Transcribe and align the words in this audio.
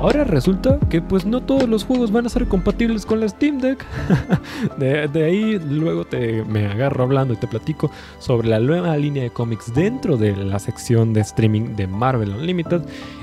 Ahora 0.00 0.24
resulta 0.24 0.78
que 0.88 1.02
pues 1.02 1.26
no 1.26 1.42
todos 1.42 1.68
los 1.68 1.84
juegos 1.84 2.10
van 2.10 2.24
a 2.24 2.30
ser 2.30 2.48
compatibles 2.48 3.04
con 3.04 3.20
la 3.20 3.28
Steam 3.28 3.58
Deck. 3.58 3.84
de, 4.78 5.24
ahí 5.24 5.58
luego 5.58 6.06
te, 6.06 6.42
me 6.44 6.66
agarro 6.66 7.04
hablando 7.04 7.34
y 7.34 7.36
te 7.36 7.46
platico 7.46 7.90
sobre 8.18 8.48
la 8.48 8.60
nueva 8.60 8.96
línea 8.96 9.22
de 9.22 9.30
cómics 9.30 9.74
dentro 9.74 10.16
de 10.16 10.34
la 10.36 10.58
sección 10.58 11.12
de 11.12 11.20
streaming 11.20 11.76
de 11.76 11.86
Marvel 11.86 12.30
Unlimited. 12.30 12.80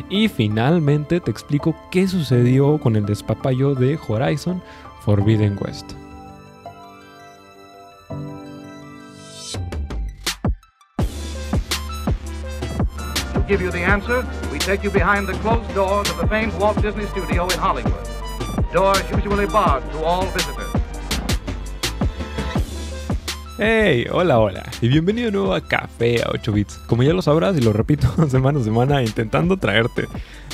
Y 0.09 0.27
finalmente 0.27 1.19
te 1.19 1.31
explico 1.31 1.75
qué 1.89 2.07
sucedió 2.07 2.77
con 2.79 2.95
el 2.95 3.07
despapayo 3.07 3.73
de 3.73 3.97
Horizon 4.07 4.61
Forbidden 5.01 5.57
West. 5.59 5.93
We 13.47 14.59
take 14.59 14.83
you 14.83 14.91
behind 14.91 15.25
the 15.25 15.33
closed 15.35 15.73
doors 15.73 16.09
of 16.09 16.17
the 16.17 16.27
famed 16.27 16.53
Walt 16.59 16.81
Disney 16.81 17.05
Studio 17.07 17.47
in 17.47 17.57
Hollywood. 17.57 17.93
Doors 18.73 19.01
usually 19.09 19.45
barred 19.45 19.89
to 19.91 20.03
all 20.03 20.25
visitors. 20.25 20.67
Hey, 23.57 24.05
hola, 24.11 24.37
hola, 24.37 24.63
y 24.81 24.89
bienvenido 24.89 25.27
de 25.27 25.31
nuevo 25.31 25.53
a 25.53 25.61
Café 25.61 26.21
a 26.23 26.29
8 26.31 26.51
bits. 26.51 26.77
Como 26.87 27.03
ya 27.03 27.13
lo 27.13 27.21
sabrás 27.21 27.57
y 27.57 27.61
lo 27.61 27.71
repito 27.71 28.07
semana 28.29 28.59
a 28.59 28.63
semana, 28.63 29.01
intentando 29.01 29.55
traerte 29.55 30.07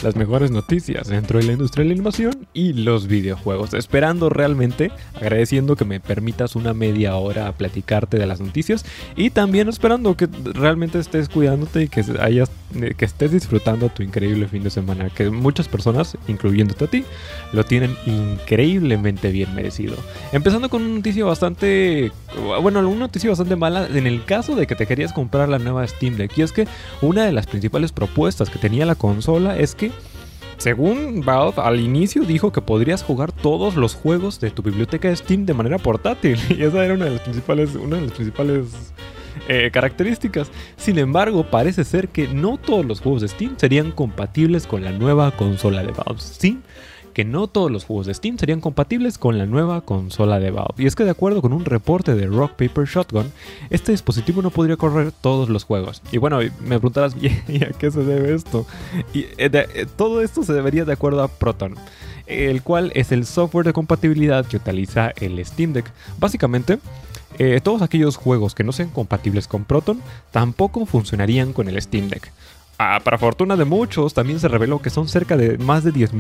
las 0.04 0.16
mejores 0.16 0.52
noticias 0.52 1.08
dentro 1.08 1.40
de 1.40 1.46
la 1.46 1.54
industria 1.54 1.84
de 1.84 1.90
la 1.90 1.94
animación 1.94 2.46
y 2.54 2.74
los 2.74 3.08
videojuegos. 3.08 3.74
Esperando 3.74 4.30
realmente, 4.30 4.92
agradeciendo 5.16 5.76
que 5.76 5.86
me 5.86 6.00
permitas 6.00 6.56
una 6.56 6.74
media 6.74 7.16
hora 7.16 7.48
a 7.48 7.54
platicarte 7.54 8.18
de 8.18 8.28
las 8.28 8.42
noticias 8.42 8.86
y 9.16 9.30
también 9.30 9.70
esperando 9.70 10.16
que 10.18 10.28
realmente 10.54 11.00
estés 11.00 11.30
cuidándote 11.30 11.84
y 11.84 11.88
que, 11.88 12.04
hayas, 12.20 12.52
que 12.98 13.06
estés 13.06 13.32
disfrutando 13.32 13.90
tu 13.90 14.04
increíble 14.04 14.48
fin 14.48 14.64
de 14.64 14.70
semana. 14.70 15.10
Que 15.10 15.30
muchas 15.30 15.70
personas, 15.70 16.18
incluyéndote 16.28 16.86
a 16.86 16.88
ti, 16.88 17.06
lo 17.54 17.64
tienen 17.64 17.96
increíblemente 18.06 19.32
bien 19.32 19.56
merecido. 19.56 19.96
Empezando 20.34 20.70
con 20.70 20.84
una 20.84 20.96
noticia 20.96 21.24
bastante, 21.24 22.12
bueno, 22.62 22.88
una 22.88 23.00
noticia 23.00 23.30
bastante 23.30 23.56
mala 23.56 23.88
en 23.88 24.06
el 24.06 24.26
caso 24.26 24.56
de 24.56 24.68
que 24.68 24.76
te 24.76 24.86
querías 24.86 25.14
comprar 25.14 25.48
la 25.48 25.60
nueva 25.60 25.88
Steam 25.88 26.18
Deck. 26.18 26.38
Y 26.38 26.42
es 26.42 26.52
que 26.52 26.68
una 27.02 27.26
de 27.26 27.32
las 27.32 27.48
principales 27.48 27.94
propuestas 27.94 28.50
que 28.50 28.60
tenía 28.60 28.86
la 28.86 28.96
consola 28.96 29.58
es 29.58 29.76
que 29.76 29.93
según 30.64 31.20
Valve, 31.26 31.62
al 31.62 31.82
inicio 31.82 32.24
dijo 32.24 32.54
que 32.54 32.62
podrías 32.62 33.04
jugar 33.04 33.34
todos 33.34 33.76
los 33.76 33.96
juegos 33.96 34.40
de 34.40 34.50
tu 34.50 34.64
biblioteca 34.64 35.10
de 35.10 35.16
Steam 35.18 35.46
de 35.46 35.54
manera 35.54 35.78
portátil. 35.78 36.40
Y 36.58 36.64
esa 36.64 36.86
era 36.86 36.94
una 36.94 37.04
de 37.04 37.12
las 37.12 37.20
principales, 37.20 37.76
una 37.76 37.98
de 37.98 38.04
las 38.04 38.12
principales 38.14 38.68
eh, 39.50 39.70
características. 39.74 40.50
Sin 40.78 41.00
embargo, 41.00 41.44
parece 41.52 41.84
ser 41.84 42.08
que 42.08 42.30
no 42.30 42.56
todos 42.58 42.86
los 42.86 43.02
juegos 43.02 43.24
de 43.24 43.28
Steam 43.28 43.56
serían 43.58 43.92
compatibles 43.92 44.66
con 44.66 44.86
la 44.86 44.94
nueva 44.94 45.32
consola 45.32 45.84
de 45.84 45.92
Valve. 45.92 46.22
Sí, 46.22 46.62
que 47.14 47.26
no 47.26 47.48
todos 47.48 47.72
los 47.72 47.86
juegos 47.86 48.08
de 48.08 48.14
Steam 48.14 48.38
serían 48.38 48.62
compatibles 48.62 49.18
con 49.18 49.38
la 49.38 49.46
nueva 49.46 49.82
consola 49.82 50.40
de 50.40 50.52
Valve. 50.52 50.76
Y 50.78 50.86
es 50.86 50.96
que 50.96 51.04
de 51.04 51.12
acuerdo 51.12 51.42
con 51.42 51.54
un 51.54 51.66
reporte 51.66 52.16
de 52.16 52.28
Rock 52.28 52.54
Paper 52.54 52.86
Shotgun, 52.86 53.32
este 53.70 53.92
dispositivo 53.92 54.42
no 54.42 54.50
podría 54.50 54.78
correr 54.78 55.12
todos 55.12 55.50
los 55.50 55.64
juegos. 55.64 56.02
Y 56.12 56.18
bueno, 56.18 56.40
me 56.40 56.80
preguntarás, 56.80 57.16
¿y 57.22 57.64
a 57.64 57.72
qué 57.72 57.92
se 57.92 58.04
debe 58.04 58.34
esto? 58.34 58.66
Y 59.14 59.22
eh, 59.38 59.50
eh, 59.52 59.86
todo 59.96 60.22
esto 60.22 60.44
se 60.44 60.54
debería 60.54 60.86
de 60.86 60.94
acuerdo 60.94 61.24
a 61.24 61.28
Proton 61.28 61.76
el 62.26 62.62
cual 62.62 62.92
es 62.96 63.12
el 63.12 63.26
software 63.26 63.66
de 63.66 63.74
compatibilidad 63.74 64.46
que 64.46 64.56
utiliza 64.56 65.12
el 65.20 65.44
Steam 65.46 65.74
Deck. 65.74 65.92
Básicamente, 66.20 66.80
eh, 67.40 67.60
todos 67.64 67.82
aquellos 67.82 68.16
juegos 68.16 68.54
que 68.54 68.64
no 68.64 68.72
sean 68.72 68.90
compatibles 68.90 69.48
con 69.48 69.66
Proton 69.66 70.02
tampoco 70.32 70.86
funcionarían 70.86 71.54
con 71.54 71.68
el 71.68 71.82
Steam 71.82 72.10
Deck. 72.10 72.32
Ah, 72.80 73.00
para 73.04 73.20
fortuna 73.20 73.56
de 73.56 73.66
muchos, 73.66 74.16
también 74.16 74.40
se 74.40 74.48
reveló 74.48 74.82
que 74.82 74.90
son 74.90 75.08
cerca 75.08 75.38
de 75.38 75.60
más 75.60 75.84
de 75.84 75.92
10 75.92 76.12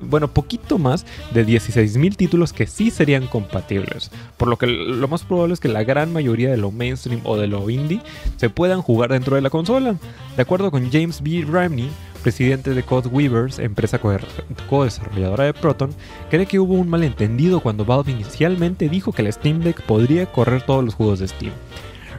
bueno, 0.00 0.28
poquito 0.28 0.78
más 0.78 1.04
de 1.34 1.46
16.000 1.46 2.16
títulos 2.16 2.54
que 2.54 2.66
sí 2.66 2.90
serían 2.90 3.26
compatibles. 3.26 4.10
Por 4.38 4.48
lo 4.48 4.56
que 4.56 4.66
lo 4.66 5.06
más 5.06 5.24
probable 5.24 5.52
es 5.52 5.60
que 5.60 5.68
la 5.68 5.84
gran 5.84 6.12
mayoría 6.12 6.50
de 6.50 6.56
lo 6.56 6.70
mainstream 6.70 7.20
o 7.24 7.36
de 7.36 7.46
lo 7.46 7.68
indie 7.68 8.00
se 8.36 8.48
puedan 8.48 8.80
jugar 8.80 9.10
dentro 9.10 9.36
de 9.36 9.42
la 9.42 9.50
consola. 9.50 9.96
De 10.34 10.42
acuerdo 10.42 10.70
con 10.70 10.90
James 10.90 11.22
B. 11.22 11.44
Ramney, 11.46 11.90
presidente 12.22 12.70
de 12.70 12.82
Code 12.82 13.08
Weavers, 13.08 13.58
empresa 13.58 13.98
co-desarrolladora 13.98 15.44
de 15.44 15.52
Proton, 15.54 15.90
cree 16.30 16.46
que 16.46 16.58
hubo 16.58 16.74
un 16.74 16.88
malentendido 16.88 17.60
cuando 17.60 17.84
Valve 17.84 18.12
inicialmente 18.12 18.88
dijo 18.88 19.12
que 19.12 19.22
el 19.22 19.32
Steam 19.32 19.60
Deck 19.60 19.82
podría 19.82 20.24
correr 20.26 20.62
todos 20.62 20.84
los 20.84 20.94
juegos 20.94 21.18
de 21.18 21.28
Steam. 21.28 21.52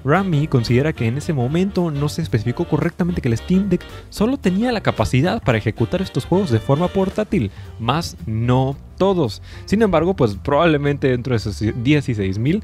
Rami 0.04 0.48
considera 0.48 0.94
que 0.94 1.08
en 1.08 1.18
ese 1.18 1.34
momento 1.34 1.92
no 1.92 2.10
se 2.10 2.22
especificó 2.22 2.66
correctamente 2.66 3.22
que 3.22 3.28
el 3.30 3.38
Steam 3.38 3.70
Deck 3.70 3.82
solo 4.10 4.38
tenía 4.38 4.72
la 4.72 4.82
capacidad 4.82 5.42
para 5.42 5.58
ejecutar 5.58 6.02
estos 6.02 6.26
juegos 6.26 6.52
de 6.52 6.60
forma 6.60 6.88
portátil, 6.88 7.52
más 7.80 8.18
no 8.26 8.76
todos. 8.98 9.42
Sin 9.66 9.82
embargo, 9.82 10.16
pues 10.16 10.36
probablemente 10.36 11.10
dentro 11.10 11.32
de 11.32 11.38
esos 11.38 11.62
16.000 11.62 12.62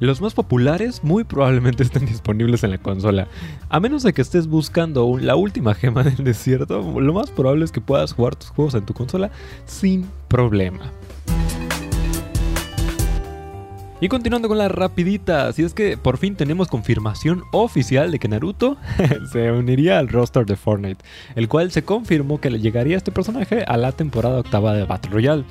los 0.00 0.20
más 0.20 0.34
populares 0.34 1.02
muy 1.04 1.24
probablemente 1.24 1.82
estén 1.84 2.06
disponibles 2.06 2.64
en 2.64 2.70
la 2.70 2.78
consola. 2.78 3.28
A 3.68 3.80
menos 3.80 4.02
de 4.02 4.12
que 4.12 4.22
estés 4.22 4.46
buscando 4.46 5.16
la 5.18 5.36
última 5.36 5.74
gema 5.74 6.02
del 6.02 6.24
desierto, 6.24 7.00
lo 7.00 7.12
más 7.12 7.30
probable 7.30 7.64
es 7.64 7.72
que 7.72 7.80
puedas 7.80 8.12
jugar 8.12 8.36
tus 8.36 8.50
juegos 8.50 8.74
en 8.74 8.84
tu 8.84 8.94
consola 8.94 9.30
sin 9.66 10.06
problema. 10.28 10.92
Y 14.04 14.08
continuando 14.10 14.48
con 14.48 14.58
la 14.58 14.68
rapidita, 14.68 15.50
si 15.54 15.62
es 15.62 15.72
que 15.72 15.96
por 15.96 16.18
fin 16.18 16.36
tenemos 16.36 16.68
confirmación 16.68 17.42
oficial 17.52 18.10
de 18.10 18.18
que 18.18 18.28
Naruto 18.28 18.76
se 19.32 19.50
uniría 19.50 19.98
al 19.98 20.08
roster 20.08 20.44
de 20.44 20.56
Fortnite, 20.56 21.02
el 21.36 21.48
cual 21.48 21.70
se 21.70 21.84
confirmó 21.84 22.38
que 22.38 22.50
le 22.50 22.60
llegaría 22.60 22.98
este 22.98 23.12
personaje 23.12 23.64
a 23.66 23.78
la 23.78 23.92
temporada 23.92 24.40
octava 24.40 24.74
de 24.74 24.84
Battle 24.84 25.10
Royale. 25.10 25.44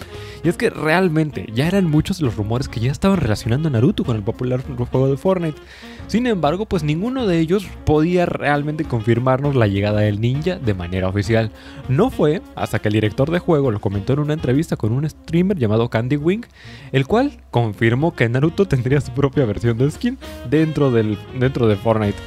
Y 0.44 0.50
es 0.50 0.56
que 0.56 0.70
realmente 0.70 1.48
ya 1.52 1.66
eran 1.66 1.90
muchos 1.90 2.22
los 2.22 2.36
rumores 2.36 2.68
que 2.68 2.80
ya 2.80 2.92
estaban 2.92 3.18
relacionando 3.18 3.70
a 3.70 3.72
Naruto 3.72 4.04
con 4.04 4.18
el 4.18 4.22
popular 4.22 4.62
juego 4.62 5.10
de 5.10 5.18
Fortnite. 5.18 5.60
Sin 6.08 6.28
embargo, 6.28 6.66
pues 6.66 6.84
ninguno 6.84 7.26
de 7.26 7.40
ellos 7.40 7.66
podía 7.86 8.26
realmente 8.26 8.84
confirmarnos 8.84 9.56
la 9.56 9.68
llegada 9.68 10.02
del 10.02 10.22
ninja 10.22 10.58
de 10.58 10.74
manera 10.74 11.08
oficial. 11.08 11.52
No 11.90 12.10
fue 12.10 12.42
hasta 12.56 12.80
que 12.80 12.90
el 12.90 12.94
director 12.94 13.32
de 13.32 13.40
juego 13.40 13.72
lo 13.72 13.82
comentó 13.82 14.14
en 14.14 14.20
una 14.20 14.34
entrevista 14.34 14.76
con 14.76 14.92
un 14.92 15.10
streamer 15.10 15.58
llamado 15.58 15.90
Candy 15.90 16.18
Wing, 16.18 16.44
el 16.92 17.08
cual 17.08 17.32
confirmó 17.52 18.16
que 18.16 18.30
Naruto 18.30 18.68
tendría 18.68 19.02
su 19.02 19.12
propia 19.12 19.46
versión 19.46 19.78
de 19.78 19.90
skin 19.90 20.18
dentro, 20.50 20.92
del, 20.92 21.18
dentro 21.40 21.68
de 21.68 21.76
Fortnite. 21.76 22.18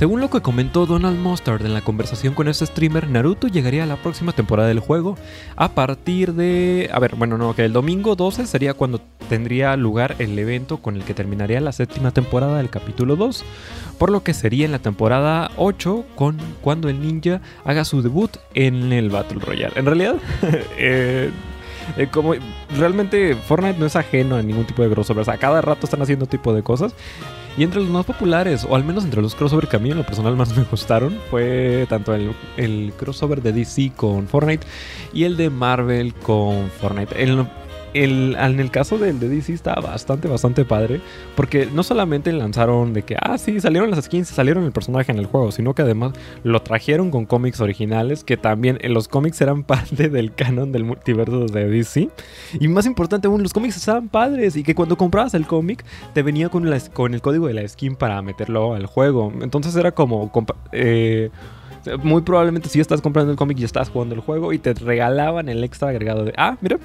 Según 0.00 0.22
lo 0.22 0.30
que 0.30 0.40
comentó 0.40 0.86
Donald 0.86 1.18
Mustard 1.18 1.66
en 1.66 1.74
la 1.74 1.82
conversación 1.82 2.32
con 2.32 2.48
ese 2.48 2.64
streamer, 2.64 3.10
Naruto 3.10 3.48
llegaría 3.48 3.82
a 3.82 3.86
la 3.86 3.96
próxima 3.96 4.32
temporada 4.32 4.66
del 4.66 4.80
juego 4.80 5.18
a 5.56 5.72
partir 5.72 6.32
de... 6.32 6.88
A 6.90 6.98
ver, 6.98 7.16
bueno, 7.16 7.36
no, 7.36 7.54
que 7.54 7.66
el 7.66 7.74
domingo 7.74 8.16
12 8.16 8.46
sería 8.46 8.72
cuando 8.72 9.02
tendría 9.28 9.76
lugar 9.76 10.16
el 10.18 10.38
evento 10.38 10.78
con 10.78 10.96
el 10.96 11.04
que 11.04 11.12
terminaría 11.12 11.60
la 11.60 11.72
séptima 11.72 12.12
temporada 12.12 12.56
del 12.56 12.70
capítulo 12.70 13.14
2, 13.14 13.44
por 13.98 14.10
lo 14.10 14.22
que 14.22 14.32
sería 14.32 14.64
en 14.64 14.72
la 14.72 14.78
temporada 14.78 15.50
8 15.58 16.06
con 16.14 16.38
cuando 16.62 16.88
el 16.88 16.98
ninja 17.02 17.42
haga 17.66 17.84
su 17.84 18.00
debut 18.00 18.38
en 18.54 18.94
el 18.94 19.10
Battle 19.10 19.40
Royale. 19.40 19.78
En 19.78 19.84
realidad, 19.84 20.14
eh, 20.78 21.30
eh, 21.98 22.08
como 22.10 22.32
realmente 22.74 23.34
Fortnite 23.34 23.78
no 23.78 23.84
es 23.84 23.96
ajeno 23.96 24.36
a 24.36 24.42
ningún 24.42 24.64
tipo 24.64 24.82
de 24.82 24.88
crossover. 24.88 25.20
O 25.20 25.24
sea, 25.26 25.36
cada 25.36 25.60
rato 25.60 25.84
están 25.84 26.00
haciendo 26.00 26.24
tipo 26.24 26.54
de 26.54 26.62
cosas. 26.62 26.94
Y 27.60 27.62
entre 27.62 27.82
los 27.82 27.90
más 27.90 28.06
populares, 28.06 28.66
o 28.66 28.74
al 28.74 28.84
menos 28.84 29.04
entre 29.04 29.20
los 29.20 29.34
crossover 29.34 29.68
que 29.68 29.76
a 29.76 29.78
mí 29.78 29.90
en 29.90 29.98
lo 29.98 30.06
personal 30.06 30.34
más 30.34 30.56
me 30.56 30.64
gustaron, 30.64 31.18
fue 31.28 31.84
tanto 31.90 32.14
el, 32.14 32.34
el 32.56 32.94
crossover 32.96 33.42
de 33.42 33.52
DC 33.52 33.92
con 33.94 34.26
Fortnite 34.28 34.66
y 35.12 35.24
el 35.24 35.36
de 35.36 35.50
Marvel 35.50 36.14
con 36.14 36.70
Fortnite. 36.70 37.14
En 37.94 38.60
el 38.60 38.70
caso 38.70 38.98
del 38.98 39.18
de 39.18 39.28
DC 39.28 39.52
está 39.52 39.74
bastante, 39.74 40.28
bastante 40.28 40.64
padre. 40.64 41.00
Porque 41.36 41.66
no 41.66 41.82
solamente 41.82 42.32
lanzaron 42.32 42.92
de 42.92 43.02
que, 43.02 43.16
ah, 43.20 43.38
sí, 43.38 43.60
salieron 43.60 43.90
las 43.90 44.04
skins, 44.04 44.28
salieron 44.28 44.64
el 44.64 44.72
personaje 44.72 45.12
en 45.12 45.18
el 45.18 45.26
juego, 45.26 45.52
sino 45.52 45.74
que 45.74 45.82
además 45.82 46.12
lo 46.44 46.62
trajeron 46.62 47.10
con 47.10 47.26
cómics 47.26 47.60
originales, 47.60 48.24
que 48.24 48.36
también 48.36 48.78
en 48.82 48.94
los 48.94 49.08
cómics 49.08 49.40
eran 49.40 49.64
parte 49.70 50.08
del 50.08 50.34
canon 50.34 50.72
del 50.72 50.84
multiverso 50.84 51.46
de 51.46 51.68
DC. 51.68 52.08
Y 52.58 52.68
más 52.68 52.86
importante 52.86 53.28
aún, 53.28 53.42
los 53.42 53.52
cómics 53.52 53.76
estaban 53.76 54.08
padres 54.08 54.56
y 54.56 54.62
que 54.62 54.74
cuando 54.74 54.96
comprabas 54.96 55.34
el 55.34 55.46
cómic 55.46 55.84
te 56.14 56.22
venía 56.22 56.48
con, 56.48 56.68
la, 56.68 56.80
con 56.92 57.14
el 57.14 57.20
código 57.20 57.46
de 57.46 57.54
la 57.54 57.68
skin 57.68 57.96
para 57.96 58.20
meterlo 58.22 58.74
al 58.74 58.86
juego. 58.86 59.32
Entonces 59.40 59.74
era 59.76 59.92
como... 59.92 60.30
Eh, 60.72 61.30
muy 62.02 62.22
probablemente 62.22 62.68
si 62.68 62.80
estás 62.80 63.00
comprando 63.00 63.32
el 63.32 63.38
cómic 63.38 63.58
y 63.58 63.64
estás 63.64 63.88
jugando 63.88 64.14
el 64.14 64.20
juego 64.20 64.52
y 64.52 64.58
te 64.58 64.74
regalaban 64.74 65.48
el 65.48 65.64
extra 65.64 65.88
agregado 65.88 66.24
de, 66.24 66.34
ah, 66.36 66.56
mira, 66.60 66.78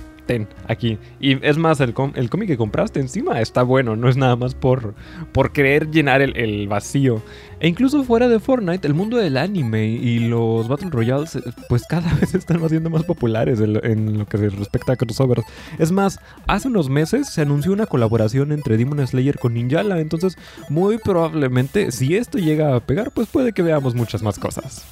aquí. 0.67 0.97
Y 1.19 1.45
es 1.45 1.57
más, 1.57 1.79
el, 1.79 1.93
el 2.15 2.29
cómic 2.29 2.47
que 2.47 2.57
compraste 2.57 2.99
encima 2.99 3.41
está 3.41 3.63
bueno, 3.63 3.95
no 3.95 4.09
es 4.09 4.17
nada 4.17 4.35
más 4.35 4.55
por, 4.55 4.95
por 5.31 5.51
querer 5.51 5.91
llenar 5.91 6.21
el, 6.21 6.67
vacío. 6.67 7.21
E 7.59 7.67
incluso 7.67 8.03
fuera 8.03 8.27
de 8.27 8.39
Fortnite, 8.39 8.87
el 8.87 8.93
mundo 8.93 9.17
del 9.17 9.37
anime 9.37 9.87
y 9.87 10.19
los 10.19 10.67
Battle 10.67 10.89
Royales, 10.89 11.37
pues 11.69 11.83
cada 11.87 12.13
vez 12.19 12.33
están 12.35 12.63
haciendo 12.63 12.89
más 12.89 13.03
populares 13.03 13.59
en, 13.59 14.17
lo 14.17 14.25
que 14.25 14.37
respecta 14.37 14.93
a 14.93 14.95
crossovers. 14.95 15.43
Es 15.77 15.91
más, 15.91 16.19
hace 16.47 16.67
unos 16.67 16.89
meses 16.89 17.29
se 17.29 17.41
anunció 17.41 17.71
una 17.71 17.85
colaboración 17.85 18.51
entre 18.51 18.77
Demon 18.77 19.05
Slayer 19.05 19.37
con 19.37 19.53
Ninjala, 19.53 19.99
entonces 19.99 20.37
muy 20.69 20.97
probablemente 20.97 21.91
si 21.91 22.15
esto 22.15 22.37
llega 22.37 22.75
a 22.75 22.79
pegar, 22.79 23.11
pues 23.11 23.27
puede 23.27 23.53
que 23.53 23.61
veamos 23.61 23.95
muchas 23.95 24.21
más 24.21 24.39
cosas. 24.39 24.85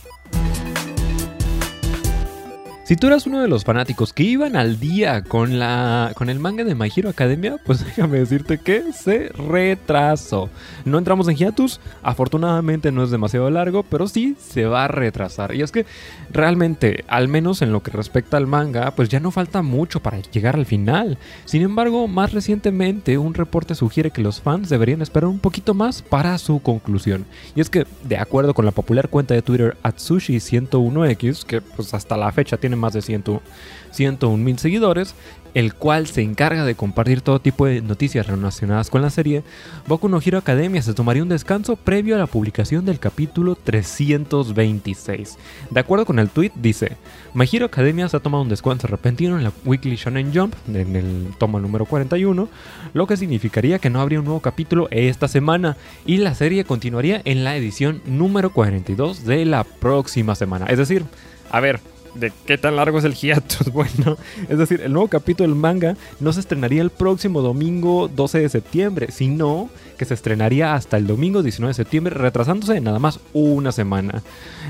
Si 2.94 2.98
tú 2.98 3.08
eras 3.08 3.26
uno 3.26 3.42
de 3.42 3.48
los 3.48 3.64
fanáticos 3.64 4.14
que 4.14 4.22
iban 4.22 4.56
al 4.56 4.80
día 4.80 5.24
con, 5.24 5.58
la, 5.58 6.12
con 6.14 6.30
el 6.30 6.38
manga 6.38 6.64
de 6.64 6.76
My 6.76 6.92
Hero 6.96 7.10
Academia, 7.10 7.56
pues 7.66 7.84
déjame 7.86 8.20
decirte 8.20 8.60
que 8.60 8.94
se 8.94 9.30
retrasó. 9.30 10.52
No 10.86 11.00
entramos 11.00 11.28
en 11.28 11.36
hiatus, 11.36 11.80
afortunadamente 12.04 12.92
no 12.92 13.04
es 13.04 13.10
demasiado 13.10 13.50
largo, 13.50 13.82
pero 13.82 14.08
sí 14.08 14.36
se 14.40 14.66
va 14.66 14.84
a 14.84 14.90
retrasar. 14.90 15.56
Y 15.56 15.64
es 15.64 15.72
que 15.72 15.88
realmente, 16.30 17.04
al 17.08 17.30
menos 17.30 17.64
en 17.64 17.72
lo 17.72 17.82
que 17.82 17.90
respecta 17.90 18.38
al 18.38 18.46
manga, 18.46 18.92
pues 18.92 19.10
ya 19.10 19.20
no 19.20 19.32
falta 19.32 19.64
mucho 19.64 20.00
para 20.00 20.20
llegar 20.20 20.56
al 20.56 20.68
final. 20.68 21.18
Sin 21.46 21.64
embargo, 21.64 22.08
más 22.08 22.32
recientemente 22.32 23.18
un 23.18 23.34
reporte 23.34 23.74
sugiere 23.74 24.12
que 24.12 24.22
los 24.22 24.40
fans 24.40 24.70
deberían 24.70 25.02
esperar 25.02 25.30
un 25.32 25.40
poquito 25.40 25.74
más 25.74 26.04
para 26.04 26.38
su 26.38 26.60
conclusión. 26.62 27.26
Y 27.56 27.62
es 27.62 27.72
que, 27.72 27.88
de 28.04 28.18
acuerdo 28.20 28.54
con 28.54 28.66
la 28.66 28.72
popular 28.72 29.10
cuenta 29.10 29.34
de 29.34 29.42
Twitter 29.42 29.78
Atsushi101X, 29.82 31.44
que 31.44 31.60
pues 31.60 31.96
hasta 31.96 32.18
la 32.18 32.32
fecha 32.32 32.58
tiene 32.58 32.83
más 32.84 32.94
de 32.94 33.02
101 33.02 34.38
mil 34.38 34.60
seguidores, 34.60 35.16
el 35.54 35.74
cual 35.74 36.08
se 36.08 36.22
encarga 36.22 36.66
de 36.66 36.76
compartir 36.76 37.22
todo 37.22 37.40
tipo 37.40 37.66
de 37.66 37.82
noticias 37.82 38.28
relacionadas 38.28 38.90
con 38.90 39.02
la 39.02 39.10
serie, 39.10 39.44
Boku 39.88 40.10
no 40.10 40.20
Hero 40.24 40.40
Academia 40.40 40.82
se 40.82 40.94
tomaría 40.94 41.24
un 41.24 41.30
descanso 41.30 41.76
previo 41.76 42.16
a 42.16 42.20
la 42.20 42.28
publicación 42.28 42.86
del 42.86 43.00
capítulo 43.00 43.56
326. 43.56 45.38
De 45.70 45.80
acuerdo 45.80 46.06
con 46.06 46.20
el 46.20 46.30
tweet, 46.30 46.52
dice: 46.56 46.98
My 47.34 47.48
Hero 47.52 47.68
Academia 47.68 48.10
se 48.10 48.18
ha 48.18 48.20
tomado 48.20 48.44
un 48.44 48.50
descanso 48.50 48.88
repentino 48.88 49.38
en 49.38 49.44
la 49.44 49.52
Weekly 49.66 49.96
Shonen 49.96 50.34
Jump, 50.34 50.56
en 50.68 50.96
el 50.96 51.28
tomo 51.38 51.60
número 51.60 51.86
41, 51.86 52.50
lo 52.94 53.08
que 53.08 53.18
significaría 53.18 53.80
que 53.80 53.90
no 53.90 54.02
habría 54.02 54.20
un 54.20 54.26
nuevo 54.26 54.40
capítulo 54.40 54.88
esta 54.92 55.28
semana 55.28 55.78
y 56.06 56.18
la 56.18 56.34
serie 56.34 56.66
continuaría 56.66 57.22
en 57.26 57.44
la 57.44 57.56
edición 57.56 58.02
número 58.06 58.52
42 58.52 59.26
de 59.26 59.46
la 59.46 59.64
próxima 59.64 60.36
semana. 60.36 60.66
Es 60.66 60.78
decir, 60.80 61.06
a 61.52 61.60
ver, 61.60 61.80
de 62.16 62.32
qué 62.46 62.58
tan 62.58 62.76
largo 62.76 63.00
es 63.00 63.06
el 63.06 63.16
hiatus. 63.16 63.68
Bueno, 63.74 64.18
es 64.50 64.58
decir, 64.58 64.82
el 64.82 64.94
nuevo 64.94 65.08
capítulo 65.08 65.50
del 65.50 65.60
manga 65.60 65.96
no 66.20 66.32
se 66.32 66.40
estrenaría 66.40 66.82
el 66.82 66.92
próximo 66.92 67.42
domingo 67.42 68.08
12 68.08 68.40
de 68.40 68.50
septiembre, 68.50 69.08
sino 69.12 69.70
que 69.98 70.06
se 70.06 70.14
estrenaría 70.14 70.76
hasta 70.76 70.98
el 70.98 71.08
domingo 71.08 71.42
19 71.42 71.72
de 71.72 71.76
septiembre, 71.76 72.16
retrasándose 72.16 72.80
nada 72.82 73.00
más 73.00 73.20
una 73.34 73.72
semana. 73.72 74.22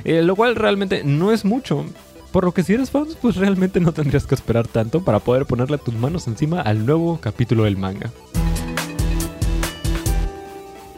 Eh, 0.06 0.22
lo 0.22 0.36
cual 0.36 0.56
realmente 0.56 1.04
no 1.04 1.32
es 1.32 1.44
mucho. 1.44 1.86
Por 2.32 2.46
lo 2.46 2.54
que 2.54 2.64
si 2.64 2.74
eres 2.74 2.90
fan, 2.90 3.08
pues 3.22 3.36
realmente 3.36 3.80
no 3.80 3.92
tendrías 3.92 4.26
que 4.26 4.36
esperar 4.36 4.68
tanto 4.68 5.04
para 5.04 5.20
poder 5.20 5.46
ponerle 5.46 5.78
tus 5.78 5.94
manos 5.94 6.28
encima 6.28 6.62
al 6.62 6.86
nuevo 6.86 7.20
capítulo 7.22 7.66
del 7.66 7.78
manga. 7.78 8.12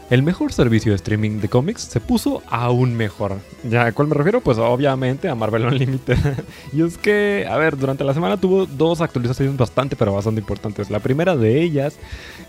El 0.08 0.22
mejor 0.22 0.52
servicio 0.52 0.92
de 0.92 0.96
streaming 0.96 1.40
de 1.40 1.48
cómics 1.48 1.82
se 1.82 1.98
puso 1.98 2.40
aún 2.48 2.94
mejor. 2.94 3.38
¿Ya 3.68 3.86
a 3.86 3.92
cuál 3.92 4.06
me 4.06 4.14
refiero? 4.14 4.40
Pues 4.40 4.56
obviamente 4.56 5.28
a 5.28 5.34
Marvel 5.34 5.66
Unlimited. 5.66 6.16
y 6.72 6.82
es 6.82 6.96
que, 6.96 7.44
a 7.50 7.56
ver, 7.56 7.76
durante 7.76 8.04
la 8.04 8.14
semana 8.14 8.36
tuvo 8.36 8.66
dos 8.66 9.00
actualizaciones 9.00 9.56
bastante, 9.56 9.96
pero 9.96 10.14
bastante 10.14 10.40
importantes. 10.40 10.90
La 10.90 11.00
primera 11.00 11.34
de 11.34 11.60
ellas, 11.60 11.98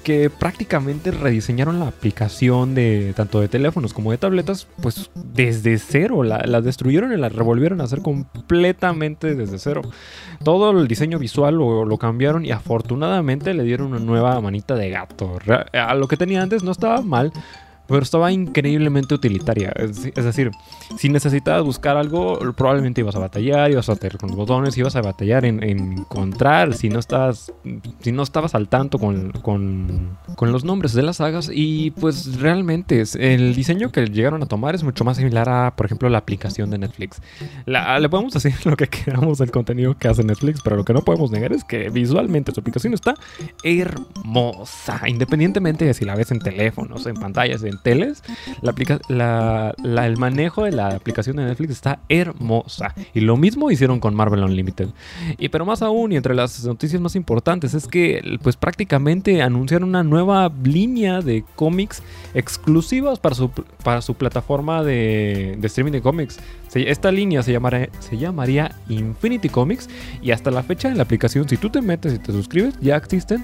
que 0.04 0.30
prácticamente 0.30 1.10
rediseñaron 1.10 1.80
la 1.80 1.88
aplicación 1.88 2.76
de 2.76 3.14
tanto 3.16 3.40
de 3.40 3.48
teléfonos 3.48 3.92
como 3.92 4.12
de 4.12 4.20
tabletas, 4.20 4.68
pues 4.80 5.10
desde 5.16 5.80
cero. 5.80 6.22
La, 6.22 6.62
destruyeron 6.62 7.12
y 7.12 7.18
la 7.18 7.30
revolvieron 7.30 7.82
a 7.82 7.86
hacer 7.86 8.04
completamente 8.04 9.34
desde 9.34 9.58
cero. 9.58 9.82
Todo 10.44 10.70
el 10.80 10.88
diseño 10.88 11.18
visual 11.18 11.56
lo, 11.56 11.86
lo 11.86 11.98
cambiaron 11.98 12.46
y 12.46 12.52
afortunadamente 12.52 13.56
le 13.56 13.64
dieron 13.64 13.88
una 13.88 14.00
nueva 14.00 14.40
manita 14.42 14.76
de 14.76 14.92
gato. 14.92 15.40
A 15.74 15.96
lo 15.96 16.08
que 16.08 16.18
tenía 16.18 16.44
antes 16.44 16.62
no 16.62 16.72
estaba 16.72 17.02
mal 17.02 17.34
pero 17.88 18.02
estaba 18.02 18.32
increíblemente 18.32 19.16
utilitaria. 19.16 19.72
Es, 19.78 20.04
decir, 20.14 20.52
si 20.98 21.10
necesitabas 21.10 21.64
buscar 21.64 21.98
algo, 21.98 22.40
probablemente 22.56 23.02
ibas 23.02 23.16
a 23.16 23.20
batallar, 23.20 23.72
ibas 23.72 23.90
a 23.90 23.96
tener 23.96 24.18
con 24.18 24.30
los 24.30 24.38
botones, 24.38 24.78
ibas 24.78 24.96
a 24.96 25.02
batallar 25.02 25.46
en, 25.46 25.64
encontrar 25.64 26.74
si 26.74 26.90
no 26.90 27.00
estabas, 27.00 27.52
si 28.02 28.12
no 28.12 28.24
estabas 28.24 28.56
al 28.56 28.68
tanto 28.68 29.00
con, 29.00 29.32
con, 29.32 30.18
con, 30.36 30.52
los 30.52 30.64
nombres 30.64 30.94
de 30.94 31.04
las 31.04 31.18
sagas. 31.18 31.50
Y 31.54 31.92
pues 31.92 32.40
realmente 32.40 33.04
el 33.20 33.56
diseño 33.56 33.92
que 33.92 34.06
llegaron 34.06 34.44
a 34.44 34.46
tomar 34.46 34.76
es 34.76 34.84
mucho 34.84 35.04
más 35.04 35.18
similar 35.18 35.50
a, 35.50 35.76
por 35.76 35.86
ejemplo, 35.86 36.10
la 36.10 36.18
aplicación 36.18 36.70
de 36.70 36.78
Netflix. 36.78 37.22
le 37.66 38.10
podemos 38.10 38.34
decir 38.34 38.54
lo 38.66 38.76
que 38.76 38.88
queramos 38.88 39.38
del 39.38 39.52
contenido 39.52 39.98
que 39.98 40.08
hace 40.08 40.24
Netflix, 40.24 40.62
pero 40.62 40.76
lo 40.76 40.86
que 40.86 40.94
no 40.94 41.02
podemos 41.02 41.32
negar 41.32 41.54
es 41.54 41.64
que 41.64 41.90
visualmente 41.90 42.52
su 42.52 42.60
aplicación 42.60 42.94
está 42.94 43.16
hermosa, 43.64 45.02
independientemente 45.08 45.86
de 45.86 45.94
si 45.94 46.06
la 46.06 46.16
ves 46.16 46.32
en 46.32 46.40
teléfonos, 46.40 47.06
en 47.06 47.16
pantallas, 47.16 47.64
en 47.64 47.77
teles, 47.78 48.24
la, 49.08 49.74
el 49.78 50.18
manejo 50.18 50.64
de 50.64 50.72
la 50.72 50.90
aplicación 50.90 51.38
de 51.38 51.46
Netflix 51.46 51.72
está 51.72 52.00
hermosa. 52.10 52.94
Y 53.14 53.22
lo 53.22 53.38
mismo 53.38 53.72
hicieron 53.72 54.00
con 54.00 54.16
Marvel 54.16 54.44
Unlimited. 54.44 54.90
Y 55.38 55.50
pero 55.50 55.66
más 55.66 55.82
aún, 55.82 56.12
y 56.12 56.16
entre 56.16 56.36
las 56.36 56.64
noticias 56.66 57.02
más 57.02 57.16
importantes, 57.16 57.74
es 57.74 57.88
que 57.88 58.38
pues 58.42 58.56
prácticamente 58.56 59.42
anunciaron 59.42 59.90
una 59.90 60.04
nueva 60.04 60.52
línea 60.64 61.22
de 61.22 61.44
cómics 61.56 62.02
exclusivas 62.34 63.20
para 63.20 63.36
su, 63.36 63.50
para 63.84 64.02
su 64.02 64.16
plataforma 64.16 64.84
de, 64.84 65.56
de 65.60 65.68
streaming 65.68 65.94
de 65.94 66.02
cómics. 66.02 66.40
Esta 66.74 67.12
línea 67.12 67.42
se, 67.42 67.52
llamará, 67.52 67.90
se 68.00 68.18
llamaría 68.18 68.76
Infinity 68.90 69.50
Comics 69.50 69.90
y 70.22 70.32
hasta 70.32 70.52
la 70.52 70.64
fecha 70.64 70.90
en 70.90 70.98
la 70.98 71.04
aplicación, 71.04 71.48
si 71.48 71.58
tú 71.58 71.70
te 71.70 71.82
metes 71.82 72.14
y 72.14 72.20
te 72.20 72.32
suscribes, 72.32 72.76
ya 72.82 72.96
existen 72.98 73.44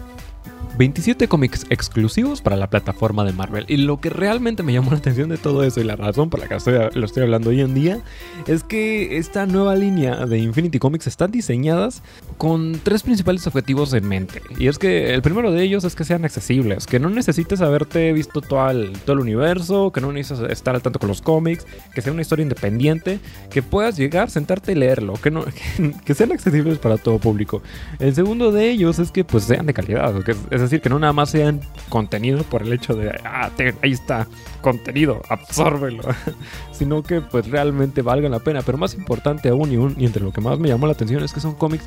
27 0.77 1.27
cómics 1.27 1.65
exclusivos 1.69 2.41
para 2.41 2.55
la 2.55 2.69
plataforma 2.69 3.23
de 3.23 3.31
Marvel. 3.31 3.65
Y 3.67 3.77
lo 3.77 3.99
que 3.99 4.09
realmente 4.09 4.63
me 4.63 4.73
llamó 4.73 4.91
la 4.91 4.97
atención 4.97 5.29
de 5.29 5.37
todo 5.37 5.63
eso 5.63 5.79
y 5.79 5.83
la 5.83 5.95
razón 5.95 6.29
por 6.29 6.39
la 6.39 6.47
que 6.47 6.55
lo 6.97 7.05
estoy 7.05 7.23
hablando 7.23 7.51
hoy 7.51 7.61
en 7.61 7.73
día 7.73 7.99
es 8.47 8.63
que 8.63 9.17
esta 9.17 9.45
nueva 9.45 9.75
línea 9.75 10.25
de 10.25 10.39
Infinity 10.39 10.79
Comics 10.79 11.07
están 11.07 11.31
diseñadas 11.31 12.01
con 12.37 12.79
tres 12.83 13.03
principales 13.03 13.45
objetivos 13.45 13.93
en 13.93 14.07
mente. 14.07 14.41
Y 14.57 14.67
es 14.67 14.79
que 14.79 15.13
el 15.13 15.21
primero 15.21 15.51
de 15.51 15.63
ellos 15.63 15.83
es 15.83 15.95
que 15.95 16.03
sean 16.03 16.25
accesibles, 16.25 16.87
que 16.87 16.99
no 16.99 17.09
necesites 17.09 17.61
haberte 17.61 18.11
visto 18.13 18.41
todo 18.41 18.69
el, 18.71 18.93
todo 18.93 19.13
el 19.13 19.19
universo, 19.19 19.91
que 19.91 20.01
no 20.01 20.11
necesites 20.11 20.51
estar 20.51 20.75
al 20.75 20.81
tanto 20.81 20.99
con 20.99 21.09
los 21.09 21.21
cómics, 21.21 21.65
que 21.93 22.01
sea 22.01 22.11
una 22.11 22.21
historia 22.21 22.43
independiente, 22.43 23.19
que 23.51 23.61
puedas 23.61 23.97
llegar, 23.97 24.29
sentarte 24.29 24.71
y 24.71 24.75
leerlo, 24.75 25.13
que, 25.13 25.29
no, 25.29 25.45
que, 26.05 26.13
sean 26.13 26.31
accesibles 26.31 26.79
para 26.79 26.97
todo 26.97 27.19
público. 27.19 27.61
El 27.99 28.15
segundo 28.15 28.51
de 28.51 28.71
ellos 28.71 28.99
es 28.99 29.11
que 29.11 29.23
pues 29.23 29.43
sean 29.43 29.65
de 29.65 29.73
calidad, 29.73 30.13
que 30.23 30.32
es 30.51 30.61
decir, 30.61 30.81
que 30.81 30.89
no 30.89 30.99
nada 30.99 31.13
más 31.13 31.29
sean 31.29 31.61
contenido 31.89 32.43
por 32.43 32.61
el 32.61 32.73
hecho 32.73 32.95
de, 32.95 33.09
ah, 33.23 33.49
ahí 33.81 33.91
está, 33.91 34.27
contenido, 34.61 35.21
absórbelo, 35.29 36.03
sino 36.71 37.03
que 37.03 37.21
pues 37.21 37.49
realmente 37.49 38.01
valgan 38.01 38.31
la 38.31 38.39
pena. 38.39 38.61
Pero 38.61 38.77
más 38.77 38.93
importante 38.95 39.49
aún, 39.49 39.95
y, 39.97 40.05
entre 40.05 40.23
lo 40.23 40.31
que 40.31 40.41
más 40.41 40.59
me 40.59 40.69
llamó 40.69 40.87
la 40.87 40.93
atención 40.93 41.23
es 41.23 41.33
que 41.33 41.39
son 41.39 41.55
cómics 41.55 41.85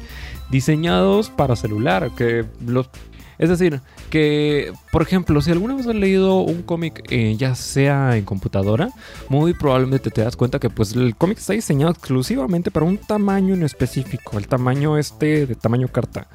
diseñados 0.51 1.31
para 1.31 1.57
celular, 1.57 2.11
que 2.17 2.45
los 2.65 2.89
es 3.39 3.51
decir, 3.51 3.83
que, 4.09 4.73
por 4.93 5.03
ejemplo, 5.03 5.43
si 5.43 5.51
alguna 5.51 5.75
vez 5.75 5.87
has 5.87 5.95
leído 5.95 6.41
un 6.41 6.63
cómic, 6.63 7.03
eh, 7.11 7.37
ya 7.37 7.55
sea 7.55 8.17
en 8.17 8.25
computadora, 8.25 8.89
muy 9.29 9.53
probablemente 9.53 10.11
te 10.11 10.23
das 10.23 10.37
cuenta 10.37 10.59
que 10.59 10.71
pues 10.71 10.93
el 10.95 11.17
cómic 11.17 11.39
está 11.39 11.53
diseñado 11.53 11.93
exclusivamente 11.93 12.71
para 12.71 12.87
un 12.87 12.97
tamaño 12.97 13.55
en 13.55 13.63
específico, 13.63 14.39
el 14.39 14.49
tamaño 14.49 14.97
este 14.97 15.47
de 15.47 15.55
tamaño 15.55 15.89
carta 15.89 16.29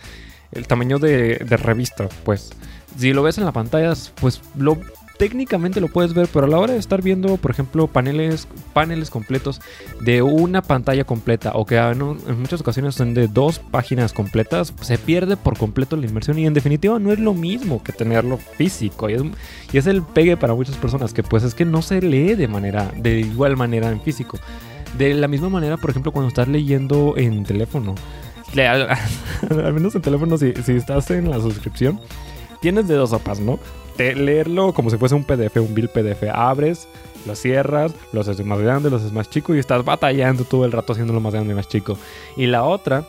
el 0.52 0.68
tamaño 0.68 1.00
de, 1.00 1.38
revista, 1.62 2.08
pues. 2.24 2.52
Si 2.98 3.14
lo 3.14 3.24
ves 3.24 3.38
en 3.38 3.46
la 3.46 3.54
pantalla, 3.54 3.94
pues 4.20 4.42
lo 4.56 4.78
técnicamente 5.22 5.80
lo 5.80 5.88
puedes 5.88 6.16
ver, 6.16 6.28
pero 6.34 6.48
a 6.48 6.50
la 6.50 6.58
hora 6.58 6.74
de 6.74 6.80
estar 6.80 7.04
viendo, 7.04 7.38
por 7.38 7.52
ejemplo, 7.52 7.86
paneles, 7.86 8.48
paneles 8.74 9.12
completos 9.12 9.62
de 10.00 10.24
una 10.24 10.64
pantalla 10.64 11.04
completa 11.04 11.52
o 11.54 11.64
que 11.64 11.78
en, 11.78 12.40
muchas 12.40 12.62
ocasiones 12.62 12.96
son 12.96 13.14
de 13.14 13.28
dos 13.28 13.60
páginas 13.60 14.14
completas, 14.14 14.74
se 14.82 14.98
pierde 14.98 15.38
por 15.38 15.60
completo 15.60 15.96
la 15.96 16.08
inmersión 16.08 16.40
y 16.40 16.48
en 16.48 16.56
definitiva 16.56 16.98
no 16.98 17.12
es 17.12 17.20
lo 17.20 17.36
mismo 17.36 17.84
que 17.84 17.92
tenerlo 17.92 18.38
físico 18.38 19.12
y 19.12 19.14
es, 19.14 19.22
y 19.72 19.78
es 19.78 19.86
el 19.86 20.02
pegue 20.02 20.38
para 20.38 20.56
muchas 20.56 20.76
personas 20.78 21.14
que 21.14 21.22
pues 21.22 21.44
es 21.44 21.54
que 21.54 21.66
no 21.66 21.84
se 21.84 22.02
lee 22.02 22.34
de 22.34 22.48
manera, 22.48 22.92
de 22.98 23.20
igual 23.20 23.56
manera 23.56 23.92
en 23.92 24.02
físico. 24.02 24.40
De 24.98 25.14
la 25.14 25.28
misma 25.28 25.50
manera, 25.50 25.78
por 25.78 25.92
ejemplo, 25.92 26.12
cuando 26.12 26.30
estás 26.30 26.48
leyendo 26.48 27.14
en 27.16 27.44
teléfono 27.44 27.94
al, 29.50 29.74
menos 29.74 29.96
en 29.96 30.02
teléfono, 30.02 30.38
si, 30.38 30.54
estás 30.68 31.10
en 31.12 31.30
la 31.30 31.40
suscripción, 31.40 32.00
tienes 32.62 32.88
de 32.88 32.96
dos 32.96 33.12
sopas, 33.12 33.40
¿no? 33.40 33.60
Leerlo 33.98 34.74
como 34.74 34.90
si 34.90 34.98
fuese 34.98 35.16
un 35.16 35.24
PDF, 35.24 35.58
un 35.58 35.74
bill 35.76 35.90
PDF. 35.90 36.24
Abres, 36.34 36.88
lo 37.26 37.36
cierras, 37.36 37.94
lo 38.14 38.22
haces 38.22 38.44
más 38.44 38.60
grande, 38.60 38.90
lo 38.90 38.98
haces 38.98 39.12
más 39.12 39.30
chico 39.30 39.54
y 39.54 39.60
estás 39.60 39.86
batallando 39.86 40.44
todo 40.44 40.66
el 40.66 40.72
rato 40.72 40.94
haciéndolo 40.94 41.20
más 41.20 41.34
grande 41.34 41.54
y 41.54 41.56
más 41.56 41.68
chico. 41.68 41.98
Y 42.36 42.48
la 42.48 42.64
otra 42.64 43.06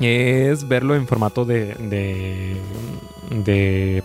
es 0.00 0.66
verlo 0.66 0.94
en 0.94 1.06
formato 1.06 1.44
de, 1.44 1.74
de, 1.74 2.56
de, 3.30 4.02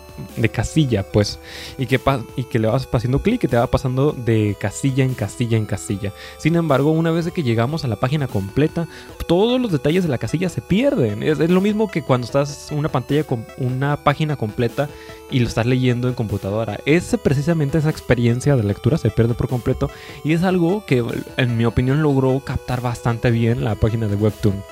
casilla, 0.51 1.03
pues, 1.03 1.39
y 1.77 1.85
que, 1.85 1.99
y 2.35 2.43
que 2.43 2.59
le 2.59 2.67
vas 2.67 2.87
haciendo 2.91 3.21
clic 3.21 3.43
y 3.43 3.47
te 3.47 3.57
va 3.57 3.67
pasando 3.67 4.11
de 4.11 4.55
casilla 4.59 5.03
en 5.03 5.13
casilla 5.13 5.57
en 5.57 5.65
casilla. 5.65 6.13
Sin 6.37 6.55
embargo, 6.55 6.91
una 6.91 7.11
vez 7.11 7.29
que 7.31 7.43
llegamos 7.43 7.83
a 7.83 7.87
la 7.87 7.95
página 7.95 8.27
completa, 8.27 8.87
todos 9.27 9.59
los 9.59 9.71
detalles 9.71 10.03
de 10.03 10.09
la 10.09 10.17
casilla 10.17 10.49
se 10.49 10.61
pierden. 10.61 11.23
Es, 11.23 11.39
lo 11.39 11.61
mismo 11.61 11.89
que 11.89 12.01
cuando 12.01 12.25
estás 12.25 12.71
en 12.71 12.77
una 12.77 12.89
pantalla 12.89 13.23
con 13.23 13.45
una 13.57 13.97
página 13.97 14.35
completa 14.35 14.89
y 15.31 15.39
lo 15.39 15.47
estás 15.47 15.65
leyendo 15.65 16.07
en 16.07 16.13
computadora. 16.13 16.79
Es 16.85 17.15
precisamente 17.23 17.77
esa 17.77 17.89
experiencia 17.89 18.55
de 18.55 18.63
lectura 18.63 18.97
se 18.97 19.09
pierde 19.09 19.33
por 19.33 19.49
completo 19.49 19.89
y 20.23 20.33
es 20.33 20.43
algo 20.43 20.85
que 20.85 21.03
en 21.37 21.57
mi 21.57 21.65
opinión 21.65 22.01
logró 22.01 22.39
captar 22.39 22.81
bastante 22.81 23.31
bien 23.31 23.63
la 23.63 23.75
página 23.75 24.07
de 24.07 24.15
Webtoon. 24.15 24.63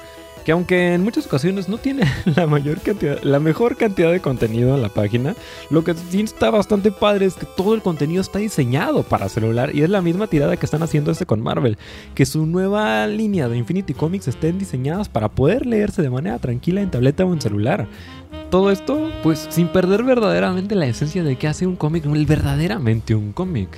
Que 0.43 0.51
aunque 0.51 0.93
en 0.93 1.03
muchas 1.03 1.25
ocasiones 1.25 1.69
no 1.69 1.77
tiene 1.77 2.03
la 2.35 2.47
mayor 2.47 2.79
cantidad, 2.81 3.21
la 3.21 3.39
mejor 3.39 3.77
cantidad 3.77 4.11
de 4.11 4.19
contenido 4.19 4.75
en 4.75 4.81
la 4.81 4.89
página, 4.89 5.35
lo 5.69 5.83
que 5.83 5.93
sí 5.93 6.21
está 6.21 6.49
bastante 6.49 6.91
padre 6.91 7.25
es 7.25 7.35
que 7.35 7.45
todo 7.45 7.75
el 7.75 7.81
contenido 7.81 8.21
está 8.21 8.39
diseñado 8.39 9.03
para 9.03 9.29
celular 9.29 9.73
y 9.73 9.83
es 9.83 9.89
la 9.89 10.01
misma 10.01 10.27
tirada 10.27 10.57
que 10.57 10.65
están 10.65 10.83
haciendo 10.83 11.11
este 11.11 11.25
con 11.25 11.41
Marvel, 11.41 11.77
que 12.15 12.25
su 12.25 12.45
nueva 12.45 13.07
línea 13.07 13.47
de 13.47 13.57
Infinity 13.57 13.93
Comics 13.93 14.27
estén 14.27 14.57
diseñadas 14.57 15.09
para 15.09 15.29
poder 15.29 15.65
leerse 15.65 16.01
de 16.01 16.09
manera 16.09 16.39
tranquila 16.39 16.81
en 16.81 16.91
tableta 16.91 17.25
o 17.25 17.33
en 17.33 17.41
celular. 17.41 17.87
Todo 18.49 18.71
esto, 18.71 19.09
pues 19.23 19.47
sin 19.49 19.67
perder 19.67 20.03
verdaderamente 20.03 20.75
la 20.75 20.85
esencia 20.85 21.23
de 21.23 21.35
que 21.37 21.47
hace 21.47 21.65
un 21.65 21.75
cómic, 21.75 22.03
verdaderamente 22.05 23.15
un 23.15 23.31
cómic. 23.31 23.69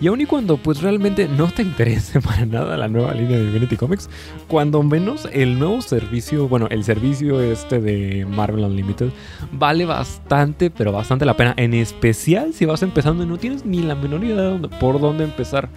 Y 0.00 0.06
aun 0.06 0.20
y 0.20 0.26
cuando 0.26 0.58
pues 0.58 0.80
realmente 0.80 1.28
no 1.28 1.48
te 1.48 1.62
interese 1.62 2.20
para 2.22 2.46
nada 2.46 2.76
la 2.76 2.88
nueva 2.88 3.14
línea 3.14 3.38
de 3.38 3.44
Infinity 3.44 3.76
Comics, 3.76 4.08
cuando 4.46 4.82
menos 4.82 5.28
el 5.32 5.58
nuevo 5.58 5.82
servicio, 5.82 6.48
bueno, 6.48 6.68
el 6.70 6.84
servicio 6.84 7.40
este 7.40 7.80
de 7.80 8.24
Marvel 8.24 8.64
Unlimited 8.64 9.10
vale 9.52 9.86
bastante, 9.86 10.70
pero 10.70 10.92
bastante 10.92 11.24
la 11.24 11.36
pena. 11.36 11.54
En 11.56 11.74
especial 11.74 12.54
si 12.54 12.64
vas 12.64 12.82
empezando 12.82 13.24
y 13.24 13.26
no 13.26 13.38
tienes 13.38 13.64
ni 13.64 13.82
la 13.82 13.96
menor 13.96 14.22
idea 14.22 14.50
de 14.50 14.68
por 14.68 15.00
dónde 15.00 15.24
empezar. 15.24 15.68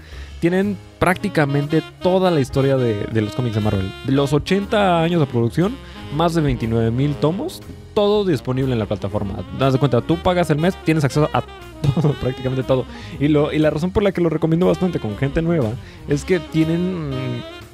Tienen 0.41 0.75
prácticamente 0.97 1.83
toda 2.01 2.31
la 2.31 2.39
historia 2.39 2.75
de, 2.75 3.21
los 3.21 3.35
cómics 3.35 3.53
de 3.53 3.61
Marvel. 3.61 3.91
Los 4.07 4.33
80 4.33 5.03
años 5.03 5.19
de 5.19 5.27
producción, 5.27 5.75
más 6.15 6.33
de 6.33 6.41
29 6.41 6.89
mil 6.89 7.13
tomos, 7.13 7.61
todo 7.93 8.25
disponible 8.25 8.73
en 8.73 8.79
la 8.79 8.87
plataforma. 8.87 9.45
Das 9.59 9.77
cuenta, 9.77 10.01
tú 10.01 10.17
pagas 10.17 10.49
el 10.49 10.57
mes, 10.57 10.75
tienes 10.83 11.03
acceso 11.03 11.29
a 11.31 11.43
todo, 11.93 12.13
prácticamente 12.13 12.63
todo. 12.63 12.85
Y, 13.19 13.27
la 13.27 13.69
razón 13.69 13.91
por 13.91 14.01
la 14.01 14.11
que 14.11 14.21
lo 14.21 14.29
recomiendo 14.29 14.65
bastante 14.65 14.99
con 14.99 15.15
gente 15.15 15.43
nueva 15.43 15.73
es 16.07 16.25
que 16.25 16.39
tienen, 16.39 17.11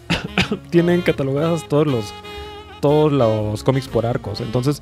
tienen 0.70 1.02
catalogados 1.04 1.70
todos 1.70 1.88
los, 1.88 2.14
todos 2.82 3.14
los 3.14 3.64
cómics 3.64 3.88
por 3.88 4.06
arcos. 4.06 4.42
Entonces, 4.42 4.82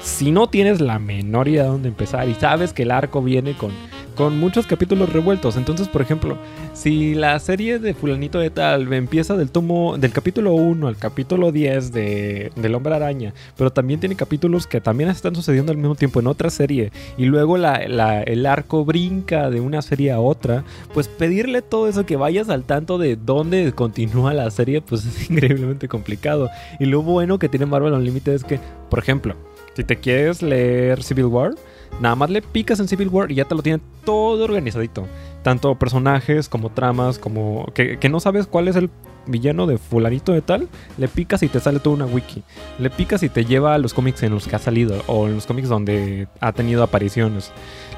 si 0.00 0.30
no 0.30 0.46
tienes 0.46 0.80
la 0.80 0.98
menor 0.98 1.48
idea 1.48 1.64
de 1.64 1.68
dónde 1.68 1.88
empezar 1.88 2.26
y 2.30 2.34
sabes 2.34 2.72
que 2.72 2.84
el 2.84 2.92
arco 2.92 3.20
viene 3.20 3.52
con 3.52 3.72
con 4.16 4.38
muchos 4.38 4.66
capítulos 4.66 5.12
revueltos. 5.12 5.56
Entonces, 5.56 5.88
por 5.88 6.02
ejemplo, 6.02 6.36
si 6.74 7.14
la 7.14 7.38
serie 7.38 7.78
de 7.78 7.94
fulanito 7.94 8.40
de 8.40 8.50
tal 8.50 8.92
empieza 8.92 9.36
del 9.36 9.50
tomo 9.50 9.96
del 9.98 10.12
capítulo 10.12 10.54
1 10.54 10.88
al 10.88 10.96
capítulo 10.96 11.52
10 11.52 11.92
de 11.92 12.50
del 12.56 12.74
Hombre 12.74 12.96
Araña, 12.96 13.32
pero 13.56 13.70
también 13.70 14.00
tiene 14.00 14.16
capítulos 14.16 14.66
que 14.66 14.80
también 14.80 15.10
están 15.10 15.36
sucediendo 15.36 15.70
al 15.70 15.78
mismo 15.78 15.94
tiempo 15.94 16.18
en 16.18 16.26
otra 16.26 16.50
serie 16.50 16.90
y 17.16 17.26
luego 17.26 17.56
el 17.56 18.46
arco 18.46 18.84
brinca 18.84 19.50
de 19.50 19.60
una 19.60 19.82
serie 19.82 20.10
a 20.10 20.20
otra, 20.20 20.64
pues 20.92 21.06
pedirle 21.06 21.62
todo 21.62 21.88
eso 21.88 22.06
que 22.06 22.16
vayas 22.16 22.48
al 22.48 22.64
tanto 22.64 22.98
de 22.98 23.16
dónde 23.16 23.72
continúa 23.72 24.34
la 24.34 24.50
serie, 24.50 24.80
pues 24.80 25.04
es 25.04 25.30
increíblemente 25.30 25.88
complicado. 25.88 26.50
Y 26.80 26.86
lo 26.86 27.02
bueno 27.02 27.38
que 27.38 27.48
tiene 27.48 27.66
Marvel 27.66 27.92
Unlimited 27.92 28.32
es 28.32 28.44
que, 28.44 28.58
por 28.88 28.98
ejemplo, 28.98 29.36
si 29.74 29.84
te 29.84 29.96
quieres 29.96 30.42
leer 30.42 31.02
Civil 31.02 31.26
War, 31.26 31.54
Nada 32.00 32.14
más 32.14 32.30
le 32.30 32.42
picas 32.42 32.78
en 32.80 32.88
Civil 32.88 33.08
War 33.08 33.30
y 33.30 33.36
ya 33.36 33.44
te 33.44 33.54
lo 33.54 33.62
tiene 33.62 33.82
todo 34.04 34.44
organizadito. 34.44 35.06
Tanto 35.42 35.74
personajes 35.76 36.48
como 36.48 36.70
tramas, 36.70 37.18
como 37.18 37.66
que, 37.74 37.98
no 38.08 38.20
sabes 38.20 38.46
cuál 38.46 38.68
es 38.68 38.76
el 38.76 38.90
villano 39.26 39.66
de 39.66 39.78
fulanito 39.78 40.32
de 40.32 40.42
tal, 40.42 40.68
le 40.98 41.08
picas 41.08 41.42
y 41.42 41.48
te 41.48 41.58
sale 41.58 41.80
toda 41.80 41.96
una 41.96 42.06
wiki. 42.06 42.42
Le 42.78 42.90
picas 42.90 43.22
y 43.22 43.28
te 43.28 43.44
lleva 43.44 43.74
a 43.74 43.78
los 43.78 43.94
cómics 43.94 44.22
en 44.22 44.32
los 44.32 44.46
que 44.46 44.56
ha 44.56 44.58
salido 44.58 45.02
o 45.06 45.26
en 45.26 45.36
los 45.36 45.46
cómics 45.46 45.68
donde 45.68 46.28
ha 46.40 46.52
tenido 46.52 46.82
apariciones. 46.82 47.50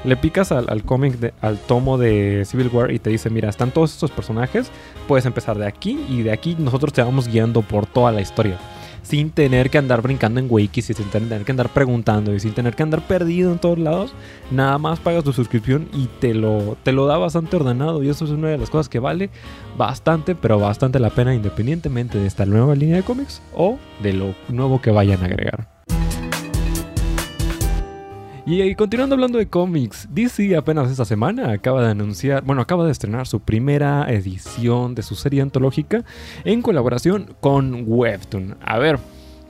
Le 0.03 0.15
picas 0.15 0.51
al, 0.51 0.69
al 0.69 0.83
cómic, 0.83 1.33
al 1.41 1.57
tomo 1.57 1.97
de 1.97 2.43
Civil 2.45 2.69
War 2.71 2.91
y 2.91 2.99
te 2.99 3.09
dice, 3.09 3.29
mira, 3.29 3.49
están 3.49 3.71
todos 3.71 3.93
estos 3.93 4.11
personajes, 4.11 4.71
puedes 5.07 5.25
empezar 5.25 5.57
de 5.57 5.67
aquí 5.67 5.99
y 6.07 6.21
de 6.21 6.31
aquí 6.31 6.55
nosotros 6.57 6.93
te 6.93 7.01
vamos 7.01 7.27
guiando 7.27 7.61
por 7.61 7.85
toda 7.85 8.11
la 8.11 8.21
historia 8.21 8.57
sin 9.09 9.31
tener 9.31 9.71
que 9.71 9.79
andar 9.79 10.03
brincando 10.03 10.39
en 10.39 10.45
wikis 10.47 10.91
y 10.91 10.93
sin 10.93 11.09
tener 11.09 11.43
que 11.43 11.51
andar 11.51 11.69
preguntando 11.69 12.35
y 12.35 12.39
sin 12.39 12.53
tener 12.53 12.75
que 12.75 12.83
andar 12.83 13.07
perdido 13.07 13.51
en 13.51 13.57
todos 13.57 13.79
lados. 13.79 14.13
Nada 14.51 14.77
más 14.77 14.99
pagas 14.99 15.23
tu 15.23 15.33
suscripción 15.33 15.87
y 15.93 16.05
te 16.19 16.35
lo, 16.35 16.77
te 16.83 16.91
lo 16.91 17.07
da 17.07 17.17
bastante 17.17 17.55
ordenado. 17.55 18.03
Y 18.03 18.09
eso 18.09 18.25
es 18.25 18.31
una 18.31 18.49
de 18.49 18.59
las 18.59 18.69
cosas 18.69 18.87
que 18.87 18.99
vale 18.99 19.31
bastante, 19.79 20.35
pero 20.35 20.59
bastante 20.59 20.99
la 20.99 21.09
pena 21.09 21.33
independientemente 21.33 22.19
de 22.19 22.27
esta 22.27 22.45
nueva 22.45 22.75
línea 22.75 22.97
de 22.97 23.03
cómics 23.03 23.41
o 23.55 23.79
de 24.03 24.13
lo 24.13 24.35
nuevo 24.47 24.79
que 24.79 24.91
vayan 24.91 25.23
a 25.23 25.25
agregar. 25.25 25.78
Y 28.51 28.73
continuando 28.73 29.13
hablando 29.13 29.37
de 29.37 29.47
cómics, 29.47 30.07
DC 30.09 30.57
apenas 30.57 30.89
esta 30.89 31.05
semana 31.05 31.51
acaba 31.51 31.83
de 31.83 31.91
anunciar, 31.91 32.43
bueno, 32.43 32.63
acaba 32.63 32.83
de 32.83 32.91
estrenar 32.91 33.27
su 33.27 33.41
primera 33.41 34.11
edición 34.11 34.95
de 34.95 35.03
su 35.03 35.13
serie 35.13 35.43
antológica 35.43 36.03
en 36.45 36.63
colaboración 36.63 37.35
con 37.41 37.83
Webtoon. 37.85 38.57
A 38.65 38.79
ver, 38.79 38.97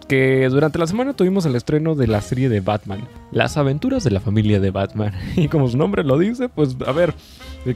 que 0.09 0.49
durante 0.49 0.79
la 0.79 0.85
semana 0.85 1.13
tuvimos 1.13 1.45
el 1.45 1.55
estreno 1.55 1.95
de 1.95 2.07
la 2.07 2.19
serie 2.19 2.49
de 2.49 2.59
Batman, 2.59 3.07
Las 3.31 3.55
aventuras 3.55 4.03
de 4.03 4.11
la 4.11 4.19
familia 4.19 4.59
de 4.59 4.71
Batman. 4.71 5.13
Y 5.37 5.47
como 5.47 5.69
su 5.69 5.77
nombre 5.77 6.03
lo 6.03 6.17
dice, 6.17 6.49
pues 6.49 6.75
a 6.85 6.91
ver, 6.91 7.13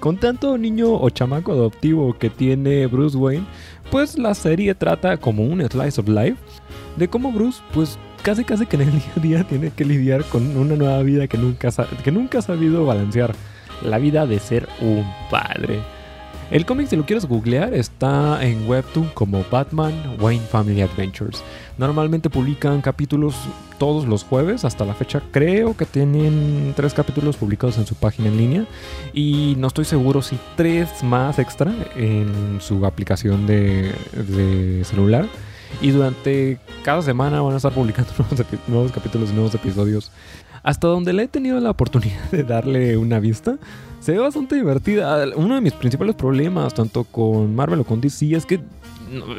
con 0.02 0.18
tanto 0.18 0.58
niño 0.58 0.92
o 0.92 1.10
chamaco 1.10 1.54
adoptivo 1.54 2.18
que 2.20 2.30
tiene 2.30 2.86
Bruce 2.88 3.16
Wayne, 3.16 3.46
pues 3.92 4.18
la 4.18 4.34
serie 4.34 4.76
trata 4.76 5.16
como 5.16 5.46
un 5.46 5.62
slice 5.62 6.02
of 6.02 6.10
life 6.10 6.36
de 6.98 7.08
cómo 7.08 7.32
Bruce 7.32 7.62
pues 7.74 7.98
casi 8.24 8.46
casi 8.46 8.66
que 8.66 8.78
en 8.78 8.84
el 8.84 8.92
día 8.92 9.12
a 9.16 9.20
día 9.20 9.44
tiene 9.44 9.70
que 9.70 9.86
lidiar 9.86 10.24
con 10.24 10.58
una 10.58 10.76
nueva 10.76 11.04
vida 11.04 11.28
que 11.28 11.38
nunca, 11.38 11.70
que 12.04 12.12
nunca 12.12 12.40
ha 12.40 12.42
sabido 12.42 12.86
balancear. 12.86 13.36
La 13.84 13.98
vida 13.98 14.26
de 14.26 14.40
ser 14.40 14.70
un 14.80 15.06
padre. 15.30 15.82
El 16.50 16.66
cómic, 16.66 16.88
si 16.88 16.96
lo 16.96 17.06
quieres 17.06 17.26
googlear, 17.26 17.74
está 17.74 18.46
en 18.46 18.70
Webtoon 18.70 19.10
como 19.14 19.44
Batman 19.52 19.94
Wayne 20.22 20.46
Family 20.46 20.82
Adventures. 20.82 21.44
Normalmente 21.78 22.30
publican 22.30 22.80
capítulos 22.82 23.36
todos 23.78 24.08
los 24.08 24.24
jueves. 24.24 24.64
Hasta 24.64 24.86
la 24.86 24.94
fecha 24.94 25.22
creo 25.32 25.76
que 25.76 25.86
tienen 25.86 26.74
tres 26.76 26.94
capítulos 26.94 27.36
publicados 27.36 27.78
en 27.78 27.86
su 27.86 27.96
página 27.96 28.30
en 28.30 28.38
línea. 28.38 28.66
Y 29.14 29.56
no 29.58 29.68
estoy 29.68 29.84
seguro 29.84 30.22
si 30.22 30.38
tres 30.56 31.04
más 31.04 31.40
extra 31.40 31.74
en 31.98 32.60
su 32.62 32.86
aplicación 32.86 33.46
de, 33.48 33.92
de 34.14 34.84
celular. 34.86 35.28
Y 35.82 35.92
durante 35.92 36.60
cada 36.84 37.02
semana 37.02 37.42
van 37.42 37.54
a 37.54 37.58
estar 37.58 37.74
publicando 37.74 38.12
nuevos, 38.68 38.92
capítulos 38.92 39.30
y 39.32 39.34
nuevos 39.34 39.54
episodios. 39.56 40.12
Hasta 40.64 40.88
donde 40.88 41.12
le 41.12 41.24
he 41.24 41.28
tenido 41.28 41.60
la 41.60 41.72
oportunidad 41.72 42.32
de 42.32 42.44
darle 42.44 42.96
una 42.98 43.20
vista, 43.20 43.58
se 44.00 44.14
ve 44.14 44.20
bastante 44.20 44.56
divertida. 44.56 45.26
Uno 45.36 45.56
de 45.56 45.62
mis 45.62 45.74
principales 45.74 46.16
problemas, 46.16 46.74
tanto 46.74 47.04
con 47.04 47.54
Marvel 47.54 47.82
o 47.82 47.84
con 47.84 48.00
DC, 48.00 48.36
es 48.36 48.46
que 48.46 48.62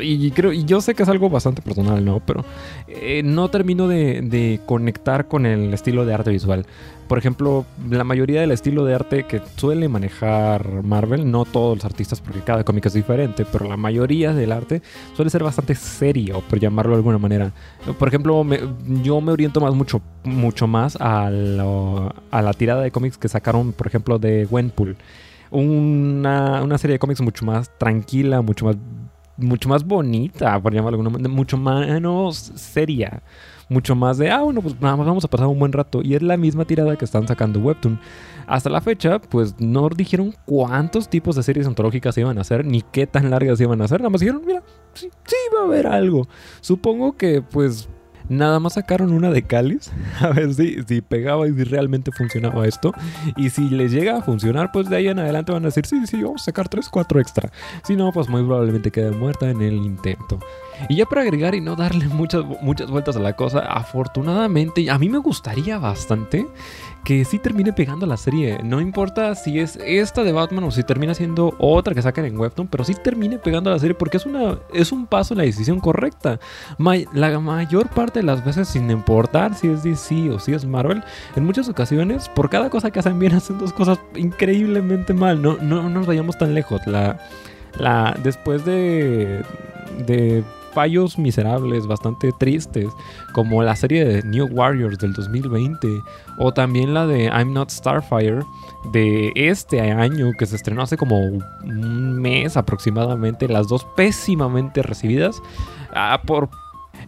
y 0.01 0.31
creo, 0.31 0.53
y 0.53 0.65
yo 0.65 0.81
sé 0.81 0.95
que 0.95 1.03
es 1.03 1.09
algo 1.09 1.31
bastante 1.31 1.63
personal, 1.63 2.05
¿no? 2.05 2.21
Pero 2.21 2.45
eh, 2.87 3.23
no 3.25 3.49
termino 3.49 3.89
de, 3.89 4.61
conectar 4.67 5.27
con 5.27 5.47
el 5.47 5.73
estilo 5.75 6.05
de 6.05 6.15
arte 6.15 6.31
visual. 6.31 6.67
Por 7.09 7.19
ejemplo, 7.19 7.67
la 7.91 8.05
mayoría 8.05 8.41
del 8.41 8.51
estilo 8.51 8.85
de 8.85 8.95
arte 8.95 9.25
que 9.25 9.43
suele 9.57 9.89
manejar 9.89 10.83
Marvel, 10.83 11.31
no 11.31 11.45
todos 11.45 11.77
los 11.77 11.85
artistas, 11.85 12.21
porque 12.21 12.41
cada 12.41 12.65
cómic 12.65 12.87
es 12.87 12.95
diferente, 12.95 13.45
pero 13.51 13.69
la 13.69 13.77
mayoría 13.77 14.33
del 14.33 14.53
arte 14.53 14.81
suele 15.15 15.31
ser 15.31 15.43
bastante 15.43 15.75
serio, 15.75 16.43
por 16.49 16.59
llamarlo 16.59 16.93
de 16.93 16.97
alguna 16.97 17.19
manera. 17.19 17.53
Por 17.99 18.09
ejemplo, 18.09 18.45
yo 19.03 19.21
me 19.21 19.33
oriento 19.33 19.61
más 19.61 19.75
mucho, 19.75 20.01
mucho 20.25 20.67
más 20.67 20.97
a, 21.01 21.27
a 21.27 21.31
la 22.43 22.53
tirada 22.57 22.83
de 22.83 22.91
cómics 22.91 23.19
que 23.19 23.29
sacaron, 23.29 23.73
por 23.73 23.87
ejemplo, 23.87 24.19
de 24.19 24.47
Gwenpool. 24.47 24.97
Una, 25.51 26.63
una 26.63 26.79
serie 26.79 26.95
de 26.95 26.99
cómics 26.99 27.21
mucho 27.21 27.45
más 27.45 27.71
tranquila, 27.79 28.41
mucho 28.41 28.65
más 28.65 28.77
mucho 29.37 29.69
más 29.69 29.85
bonita, 29.85 30.61
por 30.61 30.73
llamarlo 30.73 30.99
de 30.99 31.03
alguna 31.03 31.11
manera, 31.11 31.35
mucho 31.35 31.57
menos 31.57 32.53
seria, 32.55 33.23
mucho 33.69 33.95
más 33.95 34.19
de, 34.19 34.31
ah, 34.31 34.43
bueno, 34.43 34.61
pues 34.63 34.81
nada 34.81 34.97
más 34.97 35.07
vamos 35.07 35.25
a 35.25 35.29
pasar 35.29 35.47
un 35.47 35.59
buen 35.59 35.73
rato. 35.73 36.01
Y 36.03 36.15
es 36.15 36.23
la 36.23 36.37
misma 36.37 36.65
tirada 36.65 36.97
que 36.97 37.05
están 37.05 37.27
sacando 37.27 37.61
Webtoon. 37.61 37.99
Hasta 38.47 38.71
la 38.71 38.81
fecha, 38.81 39.19
pues 39.21 39.55
no 39.59 39.89
dijeron 39.89 40.35
cuántos 40.45 41.09
tipos 41.09 41.37
de 41.37 41.43
series 41.43 41.67
ontológicas 41.67 42.17
iban 42.19 42.39
a 42.39 42.43
hacer, 42.43 42.65
ni 42.65 42.83
qué 42.83 43.07
tan 43.07 43.31
largas 43.31 43.61
iban 43.61 43.81
a 43.81 43.85
hacer. 43.85 44.01
Nada 44.01 44.11
más 44.11 44.21
dijeron, 44.21 44.43
mira, 44.47 44.63
sí, 44.93 45.09
sí 45.25 45.37
va 45.57 45.63
a 45.63 45.65
haber 45.65 45.87
algo. 45.87 46.29
Supongo 46.61 47.17
que, 47.17 47.43
pues, 47.43 47.89
Nada 48.29 48.59
más 48.61 48.75
sacaron 48.75 49.13
una 49.13 49.31
de 49.31 49.43
cáliz 49.43 49.91
a 50.21 50.29
ver 50.29 50.55
si, 50.55 50.83
si 50.87 51.01
pegaba 51.01 51.47
y 51.49 51.53
si 51.53 51.65
realmente 51.65 52.11
funcionaba 52.13 52.67
esto. 52.67 52.93
Y 53.37 53.51
si 53.51 53.69
les 53.69 53.93
llega 53.93 54.19
a 54.19 54.23
funcionar, 54.23 54.73
pues 54.73 54.89
de 54.89 54.97
ahí 54.97 55.09
en 55.09 55.19
adelante 55.19 55.53
van 55.53 55.65
a 55.65 55.67
decir, 55.67 55.87
sí, 55.87 56.07
sí, 56.07 56.23
vamos 56.23 56.43
a 56.43 56.45
sacar 56.47 56.69
3, 56.69 56.89
4 56.89 57.21
extra. 57.21 57.51
Si 57.85 57.97
no, 57.97 58.13
pues 58.13 58.29
muy 58.29 58.43
probablemente 58.43 58.91
quede 58.91 59.11
muerta 59.11 59.51
en 59.51 59.61
el 59.63 59.75
intento. 59.75 60.39
Y 60.89 60.97
ya 60.97 61.07
para 61.07 61.23
agregar 61.23 61.55
y 61.55 61.61
no 61.61 61.77
darle 61.77 62.09
muchas, 62.09 62.45
muchas 62.63 62.91
vueltas 62.91 63.17
a 63.17 63.21
la 63.21 63.35
cosa, 63.35 63.61
afortunadamente, 63.61 64.91
a 64.91 64.99
mí 64.99 65.09
me 65.09 65.19
gustaría 65.19 65.79
bastante 65.79 66.47
que 67.05 67.25
sí 67.25 67.39
termine 67.39 67.73
pegando 67.73 68.07
la 68.07 68.17
serie. 68.17 68.59
No 68.65 68.81
importa 68.81 69.35
si 69.35 69.61
es 69.61 69.79
esta 69.85 70.25
de 70.25 70.33
Batman 70.33 70.65
o 70.65 70.71
si 70.71 70.83
termina 70.83 71.15
siendo 71.15 71.55
otra 71.59 71.95
que 71.95 72.03
sacan 72.03 72.25
en 72.25 72.39
Webtoon, 72.39 72.69
pero 72.69 72.83
sí 72.83 72.95
termine 72.95 73.39
pegando 73.39 73.71
la 73.71 73.79
serie 73.79 73.95
porque 73.95 74.17
es, 74.17 74.27
una, 74.27 74.59
es 74.73 74.91
un 74.91 75.07
paso 75.07 75.35
en 75.35 75.39
la 75.39 75.45
decisión 75.45 75.81
correcta. 75.81 76.41
la 77.13 77.39
mayor 77.41 77.89
parte 77.91 78.21
de 78.21 78.25
las 78.25 78.45
veces, 78.45 78.69
sin 78.69 78.91
importar 78.91 79.55
si 79.55 79.69
es 79.69 79.83
DC 79.83 80.31
o 80.31 80.39
si 80.39 80.55
es 80.55 80.65
Marvel, 80.65 81.05
en 81.37 81.45
muchas 81.45 81.69
ocasiones, 81.69 82.29
por 82.31 82.49
cada 82.49 82.71
cosa 82.71 82.91
que 82.91 82.99
hacen 82.99 83.19
bien, 83.19 83.35
hacen 83.35 83.59
dos 83.59 83.73
cosas 83.73 83.99
increíblemente 84.17 85.13
mal. 85.13 85.41
No, 85.41 85.59
no, 85.61 85.83
no 85.83 85.91
nos 85.91 86.07
vayamos 86.07 86.39
tan 86.39 86.55
lejos. 86.55 86.81
La, 86.87 87.21
la, 87.79 88.17
después 88.23 88.65
de, 88.65 89.43
de 90.07 90.43
fallos 90.75 91.19
miserables, 91.19 91.87
bastante 91.87 92.33
tristes, 92.33 92.89
como 93.33 93.63
la 93.63 93.77
serie 93.77 94.05
de 94.05 94.23
New 94.25 94.47
Warriors 94.53 94.99
del 94.99 95.13
2020 95.13 96.03
o 96.39 96.53
también 96.53 96.93
la 96.93 97.07
de 97.07 97.25
I'm 97.27 97.53
Not 97.53 97.71
Starfire 97.71 98.43
de 98.93 99.33
este 99.35 99.81
año 99.81 100.33
que 100.39 100.47
se 100.47 100.57
estrenó 100.57 100.83
hace 100.83 100.97
como 100.97 101.19
un 101.19 102.21
mes 102.21 102.57
aproximadamente, 102.57 103.49
las 103.49 103.69
dos 103.69 103.87
pésimamente 103.97 104.83
recibidas 104.83 105.41
ah, 105.95 106.21
por 106.27 106.51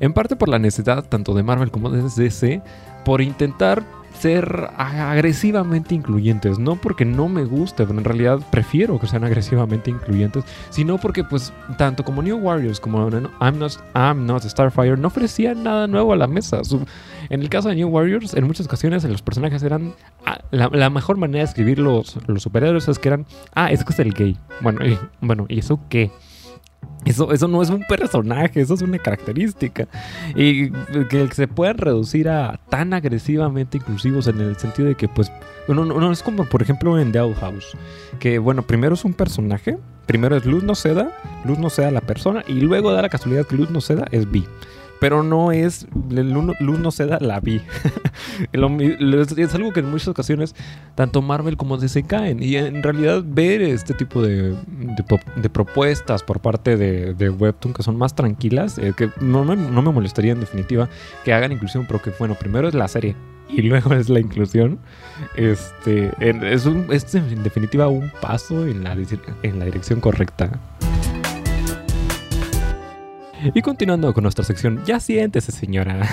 en 0.01 0.13
parte 0.13 0.37
por 0.37 0.49
la 0.49 0.59
necesidad 0.59 1.05
tanto 1.09 1.35
de 1.35 1.43
Marvel 1.43 1.71
como 1.71 1.91
de 1.91 2.03
DC 2.03 2.63
por 3.05 3.21
intentar 3.21 3.85
ser 4.19 4.71
agresivamente 4.77 5.95
incluyentes. 5.95 6.59
No 6.59 6.77
porque 6.77 7.05
no 7.05 7.29
me 7.29 7.45
guste, 7.45 7.87
pero 7.87 7.99
en 7.99 8.05
realidad 8.05 8.41
prefiero 8.51 8.99
que 8.99 9.07
sean 9.07 9.25
agresivamente 9.25 9.91
incluyentes, 9.91 10.45
sino 10.71 10.99
porque 10.99 11.25
pues 11.25 11.53
tanto 11.79 12.05
como 12.05 12.23
New 12.23 12.39
Warriors 12.39 12.81
como 12.81 13.09
I'm 13.09 13.59
Not, 13.59 13.79
I'm 13.95 14.27
Not 14.27 14.43
Starfire 14.43 14.97
no 14.97 15.09
ofrecían 15.09 15.63
nada 15.63 15.87
nuevo 15.87 16.13
a 16.13 16.17
la 16.17 16.27
mesa. 16.27 16.61
en 17.29 17.43
el 17.43 17.49
caso 17.49 17.69
de 17.69 17.77
New 17.77 17.89
Warriors, 17.89 18.35
en 18.35 18.45
muchas 18.45 18.67
ocasiones 18.67 19.05
los 19.05 19.23
personajes 19.23 19.63
eran... 19.63 19.95
Ah, 20.25 20.41
la, 20.51 20.91
mejor 20.91 21.17
manera 21.17 21.41
de 21.41 21.49
escribir 21.49 21.79
los, 21.79 22.19
los 22.27 22.43
superhéroes 22.43 22.89
es 22.89 22.99
que 22.99 23.09
eran... 23.09 23.27
Ah, 23.55 23.71
es 23.71 23.85
que 23.85 23.93
es 23.93 23.99
el 23.99 24.13
gay. 24.13 24.37
Bueno, 24.61 24.85
y, 24.85 24.99
bueno, 25.21 25.47
¿y 25.49 25.59
eso 25.59 25.81
qué? 25.89 26.11
Eso, 27.05 27.33
eso 27.33 27.47
no 27.47 27.63
es 27.63 27.71
un 27.71 27.85
personaje, 27.85 28.61
eso 28.61 28.75
es 28.75 28.83
una 28.83 28.99
característica. 28.99 29.87
Y 30.35 30.71
que 31.09 31.29
se 31.33 31.47
puedan 31.47 31.79
reducir 31.79 32.29
a 32.29 32.59
tan 32.69 32.93
agresivamente 32.93 33.79
inclusivos 33.79 34.27
en 34.27 34.41
el 34.41 34.57
sentido 34.57 34.89
de 34.89 34.97
que, 34.97 35.07
pues, 35.07 35.31
no, 35.69 36.13
es 36.13 36.23
como, 36.23 36.45
por 36.45 36.63
ejemplo, 36.63 36.99
en 36.99 37.13
The 37.13 37.21
Owl 37.21 37.35
House. 37.37 37.77
Que, 38.19 38.39
bueno, 38.39 38.63
primero 38.63 38.95
es 38.95 39.05
un 39.05 39.15
personaje, 39.15 39.79
primero 40.07 40.37
es 40.37 40.45
Luz 40.45 40.65
No 40.65 40.75
Seda, 40.75 41.17
Luz 41.45 41.59
No 41.59 41.71
Seda 41.71 41.93
la 41.93 42.01
persona, 42.01 42.43
y 42.49 42.55
luego 42.55 42.93
da 42.93 43.03
la 43.03 43.09
casualidad 43.09 43.47
que 43.47 43.57
Luz 43.57 43.71
No 43.71 43.81
Seda 43.81 44.07
es 44.11 44.29
bi 44.31 44.45
pero 45.01 45.23
no 45.23 45.53
es, 45.53 45.87
luz 46.11 46.79
no 46.79 46.91
se 46.91 47.07
la 47.07 47.41
vi. 47.41 47.61
es 48.53 49.55
algo 49.55 49.73
que 49.73 49.81
en 49.81 49.91
muchas 49.91 50.09
ocasiones 50.09 50.55
tanto 50.95 51.23
Marvel 51.23 51.57
como 51.57 51.77
DC 51.77 52.05
caen. 52.05 52.43
Y 52.43 52.57
en 52.57 52.83
realidad 52.83 53.23
ver 53.25 53.63
este 53.63 53.95
tipo 53.95 54.23
de, 54.23 54.57
de, 55.37 55.51
propuestas 55.51 56.23
por 56.23 56.41
parte 56.41 56.77
de, 56.77 57.15
de, 57.15 57.31
Webtoon 57.31 57.75
que 57.75 57.83
son 57.83 57.97
más 57.97 58.15
tranquilas, 58.15 58.79
eh, 58.79 58.93
que 58.97 59.11
no, 59.21 59.45
no, 59.45 59.83
me 59.83 59.93
molestaría 59.93 60.33
en 60.33 60.41
definitiva 60.41 60.89
que 61.25 61.33
hagan 61.33 61.53
inclusión, 61.53 61.85
pero 61.87 62.01
que 62.01 62.11
bueno, 62.19 62.35
primero 62.35 62.69
es 62.69 62.75
la 62.75 62.89
serie 62.89 63.15
y 63.49 63.63
luego 63.63 63.95
es 63.95 64.09
la 64.09 64.21
inclusión. 64.21 64.79
Este, 65.37 66.13
es, 66.21 66.67
un, 66.67 66.87
es 66.91 67.15
en 67.15 67.43
definitiva 67.43 67.89
un 67.89 68.11
paso 68.21 68.67
en 68.67 68.85
la, 68.85 68.97
en 69.43 69.59
la 69.59 69.65
dirección 69.65 70.01
correcta. 70.01 70.61
Y 73.55 73.63
continuando 73.63 74.13
con 74.15 74.23
nuestra 74.23 74.45
sección, 74.45 74.83
ya 74.87 75.01
siéntese 75.01 75.53
señora. 75.53 76.09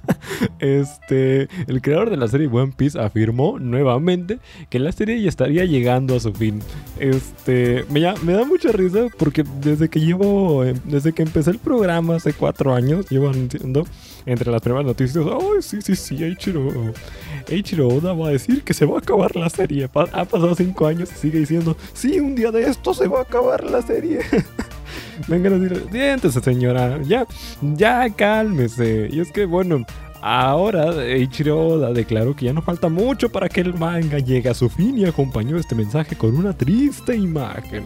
este, 0.58 1.48
el 1.66 1.82
creador 1.82 2.10
de 2.10 2.16
la 2.16 2.28
serie 2.28 2.46
One 2.46 2.72
Piece 2.76 2.98
afirmó 2.98 3.58
nuevamente 3.58 4.38
que 4.68 4.78
la 4.78 4.92
serie 4.92 5.20
ya 5.20 5.28
estaría 5.28 5.64
llegando 5.64 6.16
a 6.16 6.20
su 6.20 6.32
fin. 6.32 6.60
Este, 6.98 7.84
me, 7.90 8.00
me 8.22 8.32
da 8.32 8.44
mucha 8.44 8.72
risa 8.72 9.06
porque 9.18 9.44
desde 9.60 9.88
que 9.88 10.00
llevo, 10.00 10.64
desde 10.84 11.12
que 11.12 11.22
empecé 11.22 11.50
el 11.50 11.58
programa 11.58 12.16
hace 12.16 12.32
cuatro 12.32 12.74
años, 12.74 13.08
llevo 13.10 13.28
anunciando 13.28 13.86
entre 14.26 14.50
las 14.50 14.62
primeras 14.62 14.86
noticias, 14.86 15.24
ay, 15.26 15.62
sí, 15.62 15.80
sí, 15.82 15.96
sí, 15.96 16.22
Eiichiro, 16.22 16.92
Eiichiro 17.48 17.88
Oda 17.88 18.12
va 18.12 18.28
a 18.28 18.30
decir 18.30 18.62
que 18.62 18.74
se 18.74 18.86
va 18.86 18.96
a 18.96 18.98
acabar 19.00 19.34
la 19.36 19.50
serie. 19.50 19.88
Ha 19.94 20.24
pasado 20.24 20.54
cinco 20.54 20.86
años 20.86 21.10
y 21.12 21.18
sigue 21.18 21.38
diciendo, 21.40 21.76
sí, 21.92 22.20
un 22.20 22.34
día 22.34 22.50
de 22.50 22.62
esto 22.62 22.94
se 22.94 23.08
va 23.08 23.20
a 23.20 23.22
acabar 23.22 23.64
la 23.64 23.82
serie. 23.82 24.20
Vengan 25.28 25.54
a 25.54 25.58
decir, 25.58 25.86
siéntese 25.90 26.40
señora, 26.40 27.00
ya, 27.02 27.26
ya 27.60 28.08
cálmese. 28.10 29.08
Y 29.10 29.20
es 29.20 29.30
que 29.32 29.44
bueno, 29.44 29.84
ahora 30.20 31.04
Eiichiro 31.04 31.58
Oda 31.58 31.92
declaró 31.92 32.34
que 32.34 32.46
ya 32.46 32.52
no 32.52 32.62
falta 32.62 32.88
mucho 32.88 33.30
para 33.30 33.48
que 33.48 33.60
el 33.60 33.74
manga 33.74 34.18
llegue 34.18 34.48
a 34.48 34.54
su 34.54 34.68
fin 34.68 34.98
y 34.98 35.04
acompañó 35.04 35.56
este 35.56 35.74
mensaje 35.74 36.16
con 36.16 36.36
una 36.36 36.52
triste 36.52 37.16
imagen. 37.16 37.84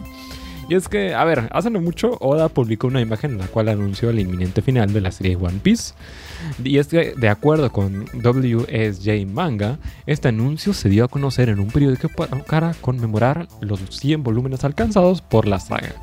Y 0.67 0.73
es 0.73 0.87
que, 0.87 1.13
a 1.13 1.23
ver, 1.23 1.47
hace 1.51 1.69
no 1.69 1.79
mucho 1.79 2.17
Oda 2.19 2.49
publicó 2.49 2.87
una 2.87 3.01
imagen 3.01 3.33
en 3.33 3.37
la 3.37 3.47
cual 3.47 3.69
anunció 3.69 4.09
el 4.09 4.19
inminente 4.19 4.63
final 4.63 4.91
de 4.93 5.01
la 5.01 5.11
serie 5.11 5.35
One 5.35 5.59
Piece. 5.61 5.93
Y 6.63 6.79
es 6.79 6.87
que, 6.87 7.13
de 7.15 7.29
acuerdo 7.29 7.71
con 7.71 8.05
WSJ 8.13 9.27
Manga, 9.27 9.77
este 10.07 10.29
anuncio 10.29 10.73
se 10.73 10.89
dio 10.89 11.05
a 11.05 11.07
conocer 11.07 11.49
en 11.49 11.59
un 11.59 11.67
periódico 11.67 12.09
para 12.09 12.73
conmemorar 12.81 13.47
los 13.61 13.79
100 13.79 14.23
volúmenes 14.23 14.63
alcanzados 14.63 15.21
por 15.21 15.47
la 15.47 15.59
saga. 15.59 15.93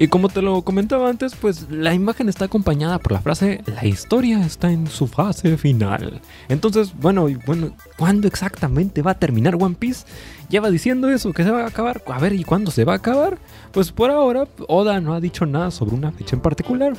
Y 0.00 0.06
como 0.06 0.28
te 0.28 0.42
lo 0.42 0.62
comentaba 0.62 1.10
antes, 1.10 1.34
pues 1.34 1.68
la 1.70 1.92
imagen 1.92 2.28
está 2.28 2.44
acompañada 2.44 3.00
por 3.00 3.10
la 3.10 3.20
frase 3.20 3.62
la 3.66 3.84
historia 3.84 4.46
está 4.46 4.70
en 4.70 4.86
su 4.86 5.08
fase 5.08 5.56
final. 5.58 6.20
Entonces, 6.48 6.94
bueno, 6.96 7.26
bueno, 7.44 7.72
¿cuándo 7.96 8.28
exactamente 8.28 9.02
va 9.02 9.10
a 9.10 9.18
terminar 9.18 9.56
One 9.56 9.74
Piece? 9.76 10.06
Lleva 10.48 10.70
diciendo 10.70 11.08
eso, 11.08 11.32
que 11.32 11.42
se 11.42 11.50
va 11.50 11.64
a 11.64 11.66
acabar. 11.66 12.00
A 12.06 12.20
ver, 12.20 12.32
¿y 12.32 12.44
cuándo 12.44 12.70
se 12.70 12.84
va 12.84 12.92
a 12.92 12.96
acabar? 12.96 13.38
Pues 13.72 13.90
por 13.90 14.12
ahora, 14.12 14.46
Oda 14.68 15.00
no 15.00 15.14
ha 15.14 15.20
dicho 15.20 15.46
nada 15.46 15.72
sobre 15.72 15.96
una 15.96 16.12
fecha 16.12 16.36
en 16.36 16.42
particular. 16.42 16.94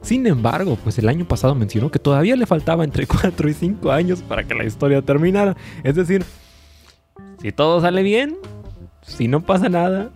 Sin 0.00 0.24
embargo, 0.26 0.78
pues 0.82 0.96
el 0.98 1.08
año 1.08 1.26
pasado 1.26 1.56
mencionó 1.56 1.90
que 1.90 1.98
todavía 1.98 2.36
le 2.36 2.46
faltaba 2.46 2.84
entre 2.84 3.06
4 3.08 3.48
y 3.48 3.54
5 3.54 3.90
años 3.90 4.22
para 4.22 4.44
que 4.44 4.54
la 4.54 4.64
historia 4.64 5.02
terminara. 5.02 5.56
Es 5.82 5.96
decir, 5.96 6.24
si 7.42 7.50
todo 7.50 7.80
sale 7.80 8.04
bien, 8.04 8.36
si 9.02 9.28
no 9.28 9.40
pasa 9.42 9.68
nada, 9.68 10.10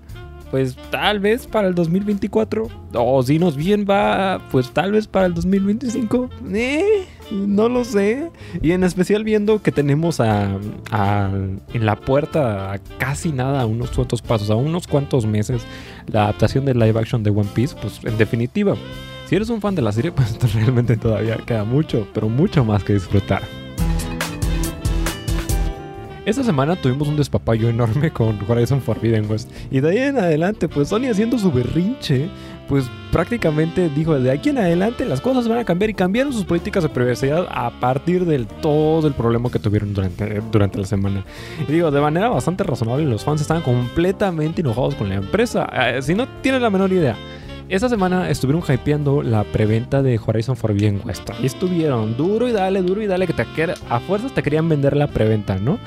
pues 0.51 0.77
tal 0.91 1.21
vez 1.21 1.47
para 1.47 1.69
el 1.69 1.75
2024. 1.75 2.69
O 2.95 3.23
si 3.23 3.39
nos 3.39 3.57
bien 3.57 3.87
va, 3.89 4.41
pues 4.51 4.71
tal 4.71 4.93
vez 4.93 5.07
para 5.07 5.27
el 5.27 5.35
2025. 5.35 6.31
Eh, 6.53 7.07
no 7.31 7.69
lo 7.69 7.85
sé. 7.85 8.31
Y 8.63 8.73
en 8.73 8.85
especial 8.85 9.25
viendo 9.25 9.63
que 9.63 9.73
tenemos 9.73 10.21
a, 10.21 10.59
en 10.93 11.87
la 11.87 11.97
puerta 11.97 12.73
a 12.73 12.79
casi 12.99 13.33
nada, 13.33 13.63
a 13.63 13.67
unos 13.67 13.91
cuantos 13.91 14.23
pasos, 14.23 14.51
a 14.51 14.55
unos 14.55 14.87
cuantos 14.87 15.27
meses, 15.27 15.63
la 16.07 16.25
adaptación 16.25 16.65
de 16.65 16.75
live 16.75 16.99
action 16.99 17.23
de 17.23 17.31
One 17.31 17.49
Piece, 17.55 17.77
pues 17.81 18.01
en 18.05 18.17
definitiva. 18.19 18.75
Si 19.27 19.37
eres 19.37 19.51
un 19.51 19.61
fan 19.61 19.75
de 19.75 19.83
la 19.83 19.93
serie, 19.93 20.13
pues 20.13 20.55
realmente 20.55 20.97
todavía 20.97 21.37
queda 21.37 21.65
mucho, 21.65 22.09
pero 22.15 22.29
mucho 22.29 22.65
más 22.65 22.83
que 22.85 22.95
disfrutar. 22.95 23.43
Esta 26.29 26.45
semana 26.45 26.77
tuvimos 26.77 27.09
un 27.09 27.17
despapayo 27.17 27.71
enorme 27.71 28.11
con 28.13 28.39
Horizon 28.47 28.83
Forbidden 28.83 29.31
West. 29.31 29.51
Y 29.71 29.81
de 29.81 29.89
ahí 29.89 29.97
en 29.97 30.19
adelante, 30.19 30.69
pues 30.69 30.89
Sony 30.89 31.07
haciendo 31.11 31.39
su 31.39 31.51
berrinche, 31.51 32.29
pues 32.69 32.85
prácticamente 33.11 33.89
dijo, 33.89 34.13
de 34.21 34.31
aquí 34.31 34.51
en 34.51 34.59
adelante 34.59 35.07
las 35.07 35.23
cosas 35.23 35.49
van 35.49 35.57
a 35.57 35.65
cambiar 35.65 35.89
y 35.89 35.95
cambiaron 35.95 36.35
sus 36.35 36.45
políticas 36.45 36.83
de 36.83 36.91
privacidad 36.91 37.47
a 37.51 37.71
partir 37.81 38.27
del 38.27 38.47
todo 38.47 39.09
el 39.09 39.15
problema 39.15 39.51
que 39.51 39.59
tuvieron 39.59 39.95
durante, 39.95 40.43
durante 40.53 40.77
la 40.77 40.85
semana. 40.85 41.25
Y 41.67 41.73
digo, 41.73 41.91
de 41.91 41.99
manera 41.99 42.29
bastante 42.29 42.63
razonable, 42.63 43.07
los 43.07 43.25
fans 43.25 43.41
estaban 43.41 43.63
completamente 43.63 44.61
enojados 44.61 44.97
con 44.97 45.09
la 45.09 45.15
empresa. 45.15 45.67
Eh, 45.73 46.03
si 46.03 46.15
no 46.15 46.29
tienen 46.43 46.61
la 46.61 46.69
menor 46.69 46.93
idea. 46.93 47.17
Esta 47.69 47.91
semana 47.91 48.31
estuvieron 48.31 48.63
hypeando 48.67 49.23
la 49.23 49.45
preventa 49.45 50.03
de 50.03 50.19
Horizon 50.25 50.57
Forbidden 50.57 51.03
West. 51.05 51.29
Y 51.43 51.45
estuvieron 51.45 52.17
duro 52.17 52.49
y 52.49 52.53
dale, 52.53 52.81
duro 52.81 53.03
y 53.03 53.07
dale, 53.07 53.27
que 53.27 53.35
te 53.35 53.45
a 53.91 54.01
fuerzas 54.01 54.33
te 54.33 54.43
querían 54.43 54.71
vender 54.71 54.97
la 54.97 55.07
preventa, 55.07 55.59
¿no? 55.59 55.79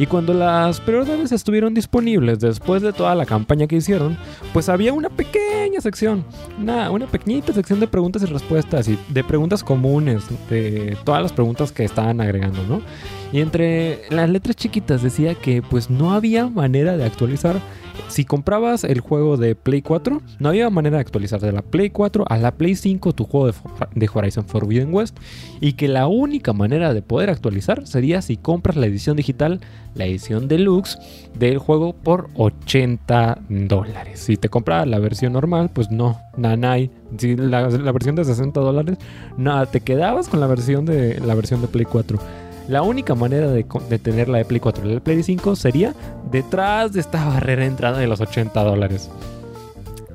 Y 0.00 0.06
cuando 0.06 0.34
las 0.34 0.80
prioridades 0.80 1.30
estuvieron 1.30 1.74
disponibles 1.74 2.40
después 2.40 2.82
de 2.82 2.92
toda 2.92 3.14
la 3.14 3.24
campaña 3.24 3.68
que 3.68 3.76
hicieron, 3.76 4.18
pues 4.52 4.68
había 4.68 4.92
una 4.92 5.10
pequeña 5.10 5.80
sección, 5.80 6.24
una, 6.60 6.90
una 6.90 7.06
pequeñita 7.06 7.52
sección 7.52 7.78
de 7.78 7.86
preguntas 7.86 8.22
y 8.22 8.26
respuestas 8.26 8.88
y 8.88 8.98
de 9.08 9.22
preguntas 9.22 9.62
comunes, 9.62 10.24
de 10.50 10.96
todas 11.04 11.22
las 11.22 11.32
preguntas 11.32 11.70
que 11.70 11.84
estaban 11.84 12.20
agregando, 12.20 12.64
¿no? 12.64 12.82
Y 13.32 13.40
entre 13.40 14.02
las 14.10 14.30
letras 14.30 14.56
chiquitas 14.56 15.02
decía 15.02 15.34
que 15.34 15.62
pues 15.62 15.90
no 15.90 16.12
había 16.12 16.48
manera 16.48 16.96
de 16.96 17.04
actualizar 17.04 17.60
si 18.06 18.24
comprabas 18.24 18.84
el 18.84 19.00
juego 19.00 19.36
de 19.36 19.54
Play 19.54 19.82
4, 19.82 20.22
no 20.38 20.48
había 20.48 20.70
manera 20.70 20.96
de 20.96 21.00
actualizar 21.00 21.40
de 21.40 21.52
la 21.52 21.62
Play 21.62 21.90
4 21.90 22.24
a 22.28 22.38
la 22.38 22.52
Play 22.52 22.74
5 22.74 23.12
tu 23.12 23.24
juego 23.24 23.52
de, 23.94 24.10
Horizon 24.12 24.46
Forbidden 24.46 24.94
West 24.94 25.18
y 25.60 25.74
que 25.74 25.88
la 25.88 26.06
única 26.06 26.52
manera 26.52 26.94
de 26.94 27.02
poder 27.02 27.28
actualizar 27.28 27.86
sería 27.86 28.22
si 28.22 28.36
compras 28.36 28.76
la 28.76 28.86
edición 28.86 29.16
digital, 29.16 29.60
la 29.94 30.06
edición 30.06 30.48
deluxe 30.48 30.98
del 31.38 31.58
juego 31.58 31.92
por 31.92 32.30
80 32.36 33.40
dólares. 33.48 34.20
Si 34.20 34.36
te 34.36 34.48
compras 34.48 34.86
la 34.86 34.98
versión 34.98 35.32
normal, 35.34 35.70
pues 35.72 35.90
no, 35.90 36.18
nanay. 36.36 36.90
Si 37.18 37.36
la, 37.36 37.68
la 37.68 37.92
versión 37.92 38.16
de 38.16 38.24
60 38.24 38.60
dólares, 38.60 38.98
nada, 39.36 39.66
te 39.66 39.80
quedabas 39.80 40.28
con 40.28 40.40
la 40.40 40.46
versión 40.46 40.86
de 40.86 41.20
la 41.20 41.34
versión 41.34 41.60
de 41.60 41.68
Play 41.68 41.84
4. 41.84 42.18
La 42.68 42.82
única 42.82 43.14
manera 43.14 43.50
de, 43.50 43.64
tener 43.98 44.28
la 44.28 44.38
de 44.38 44.44
Play 44.44 44.60
4 44.60 44.84
y 44.84 44.88
la 44.88 44.94
de 44.94 45.00
Play 45.00 45.22
5 45.22 45.56
sería 45.56 45.94
detrás 46.30 46.92
de 46.92 47.00
esta 47.00 47.24
barrera 47.28 47.62
de 47.62 47.68
entrada 47.68 47.98
de 47.98 48.06
los 48.06 48.20
80 48.20 48.62
dólares. 48.62 49.10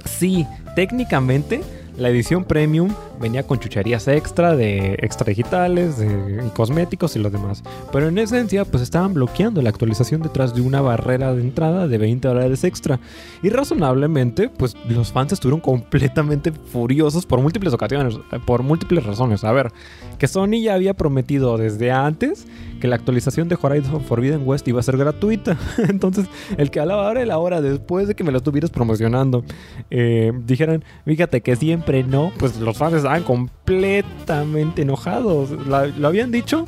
Sí, 0.05 0.45
técnicamente 0.75 1.61
la 1.97 2.09
edición 2.09 2.43
premium 2.43 2.93
venía 3.23 3.43
con 3.43 3.57
chucherías 3.57 4.09
extra 4.09 4.53
de 4.53 4.95
extra 4.99 5.29
digitales, 5.29 5.97
de 5.97 6.43
cosméticos 6.53 7.15
y 7.15 7.19
lo 7.19 7.29
demás. 7.29 7.63
Pero 7.91 8.09
en 8.09 8.17
esencia, 8.17 8.65
pues 8.65 8.83
estaban 8.83 9.13
bloqueando 9.13 9.61
la 9.61 9.69
actualización 9.69 10.21
detrás 10.21 10.53
de 10.53 10.59
una 10.59 10.81
barrera 10.81 11.33
de 11.33 11.41
entrada 11.41 11.87
de 11.87 11.97
20 11.97 12.27
dólares 12.27 12.65
extra. 12.65 12.99
Y 13.41 13.49
razonablemente, 13.49 14.49
pues 14.49 14.75
los 14.89 15.13
fans 15.13 15.31
estuvieron 15.31 15.61
completamente 15.61 16.51
furiosos 16.51 17.25
por 17.25 17.39
múltiples 17.39 17.73
ocasiones, 17.73 18.19
por 18.45 18.61
múltiples 18.61 19.05
razones. 19.05 19.45
A 19.45 19.53
ver, 19.53 19.71
que 20.19 20.27
Sony 20.27 20.61
ya 20.61 20.73
había 20.73 20.93
prometido 20.93 21.57
desde 21.57 21.91
antes 21.91 22.45
que 22.83 22.89
la 22.89 22.97
actualización 22.97 23.47
de 23.47 23.57
Horizon 23.61 24.03
Forbidden 24.03 24.41
West 24.45 24.67
iba 24.67 24.81
a 24.81 24.83
ser 24.83 24.97
gratuita. 24.97 25.57
Entonces, 25.89 26.25
el 26.57 26.69
que 26.69 26.81
hablaba 26.81 27.07
ahora 27.07 27.25
la 27.25 27.37
hora 27.37 27.61
después 27.61 28.09
de 28.09 28.15
que 28.15 28.25
me 28.25 28.31
lo 28.33 28.39
estuvieras 28.39 28.71
promocionando, 28.71 29.45
eh, 29.89 30.33
dijeran, 30.45 30.83
fíjate 31.05 31.39
que 31.39 31.55
siempre 31.55 32.03
no, 32.03 32.33
pues 32.37 32.57
los 32.57 32.77
fans 32.77 33.05
completamente 33.21 34.81
enojados. 34.81 35.51
lo 35.51 36.07
habían 36.07 36.31
dicho 36.31 36.65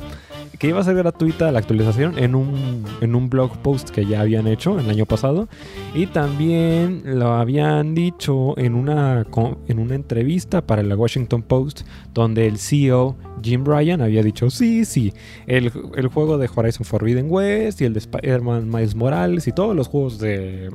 que 0.58 0.68
iba 0.68 0.80
a 0.80 0.84
ser 0.84 0.96
gratuita 0.96 1.52
la 1.52 1.58
actualización 1.58 2.18
en 2.18 2.34
un, 2.34 2.84
en 3.00 3.14
un 3.14 3.28
blog 3.28 3.58
post 3.58 3.90
que 3.90 4.06
ya 4.06 4.20
habían 4.20 4.46
hecho 4.46 4.78
el 4.78 4.88
año 4.88 5.06
pasado. 5.06 5.48
Y 5.94 6.06
también 6.06 7.02
lo 7.18 7.34
habían 7.34 7.94
dicho 7.94 8.56
en 8.58 8.74
una, 8.74 9.26
en 9.68 9.78
una 9.78 9.94
entrevista 9.94 10.62
para 10.62 10.82
la 10.82 10.96
Washington 10.96 11.42
Post, 11.42 11.82
donde 12.14 12.46
el 12.46 12.58
CEO 12.58 13.16
Jim 13.42 13.64
Ryan 13.64 14.00
había 14.00 14.22
dicho, 14.22 14.50
sí, 14.50 14.84
sí, 14.84 15.12
el, 15.46 15.72
el 15.96 16.08
juego 16.08 16.38
de 16.38 16.48
Horizon 16.54 16.84
Forbidden 16.84 17.26
West 17.28 17.80
y 17.80 17.84
el 17.84 17.92
de 17.92 18.00
Spider-Man 18.00 18.68
Miles 18.68 18.94
Morales 18.94 19.46
y 19.46 19.52
todos 19.52 19.74
los 19.74 19.88
juegos 19.88 20.18
de 20.18 20.70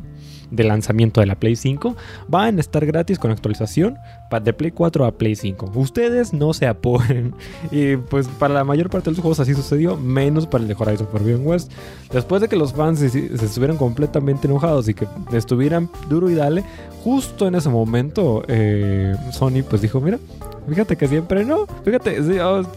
de 0.51 0.65
lanzamiento 0.65 1.21
de 1.21 1.27
la 1.27 1.35
Play 1.35 1.55
5 1.55 1.95
van 2.27 2.57
a 2.57 2.59
estar 2.59 2.85
gratis 2.85 3.17
con 3.17 3.31
actualización 3.31 3.97
de 4.43 4.53
Play 4.53 4.71
4 4.71 5.05
a 5.05 5.11
Play 5.11 5.35
5. 5.35 5.71
Ustedes 5.75 6.33
no 6.33 6.53
se 6.53 6.67
apuren. 6.67 7.33
Y 7.71 7.95
pues 7.95 8.27
para 8.27 8.53
la 8.53 8.63
mayor 8.63 8.89
parte 8.89 9.09
de 9.09 9.11
los 9.11 9.21
juegos 9.21 9.39
así 9.39 9.53
sucedió, 9.53 9.95
menos 9.95 10.45
para 10.45 10.63
el 10.63 10.67
de 10.67 10.75
Horizon 10.77 11.07
Forbidden 11.07 11.45
West. 11.45 11.71
Después 12.11 12.41
de 12.41 12.49
que 12.49 12.55
los 12.55 12.73
fans 12.73 12.99
se, 12.99 13.33
estuvieran 13.33 13.77
completamente 13.77 14.47
enojados 14.47 14.89
y 14.89 14.93
que 14.93 15.07
estuvieran 15.31 15.89
duro 16.09 16.29
y 16.29 16.35
dale, 16.35 16.63
justo 17.03 17.47
en 17.47 17.55
ese 17.55 17.69
momento 17.69 18.43
eh, 18.47 19.15
Sony 19.31 19.63
pues 19.67 19.81
dijo, 19.81 20.01
mira, 20.01 20.19
Fíjate 20.67 20.95
que 20.95 21.07
siempre 21.07 21.45
no. 21.45 21.65
Fíjate, 21.83 22.17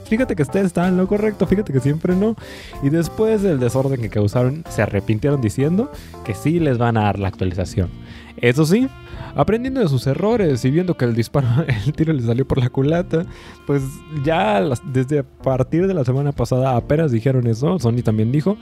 fíjate 0.04 0.36
que 0.36 0.42
ustedes 0.42 0.66
estaban 0.66 0.92
en 0.92 0.96
lo 0.96 1.06
correcto. 1.06 1.46
Fíjate 1.46 1.72
que 1.72 1.80
siempre 1.80 2.16
no. 2.16 2.36
Y 2.82 2.90
después 2.90 3.42
del 3.42 3.60
desorden 3.60 4.00
que 4.00 4.08
causaron, 4.08 4.64
se 4.68 4.82
arrepintieron 4.82 5.40
diciendo 5.40 5.90
que 6.24 6.34
sí 6.34 6.60
les 6.60 6.78
van 6.78 6.96
a 6.96 7.02
dar 7.02 7.18
la 7.18 7.28
actualización. 7.28 7.90
Eso 8.36 8.64
sí, 8.66 8.88
aprendiendo 9.36 9.80
de 9.80 9.88
sus 9.88 10.06
errores 10.06 10.64
y 10.64 10.70
viendo 10.70 10.96
que 10.96 11.04
el 11.04 11.14
disparo, 11.14 11.46
el 11.86 11.92
tiro 11.92 12.12
le 12.12 12.22
salió 12.22 12.46
por 12.46 12.58
la 12.58 12.68
culata, 12.68 13.26
pues 13.66 13.82
ya 14.24 14.62
desde 14.92 15.20
a 15.20 15.22
partir 15.22 15.86
de 15.86 15.94
la 15.94 16.04
semana 16.04 16.32
pasada 16.32 16.76
apenas 16.76 17.12
dijeron 17.12 17.46
eso. 17.46 17.78
Sony 17.78 18.02
también 18.02 18.32
dijo, 18.32 18.56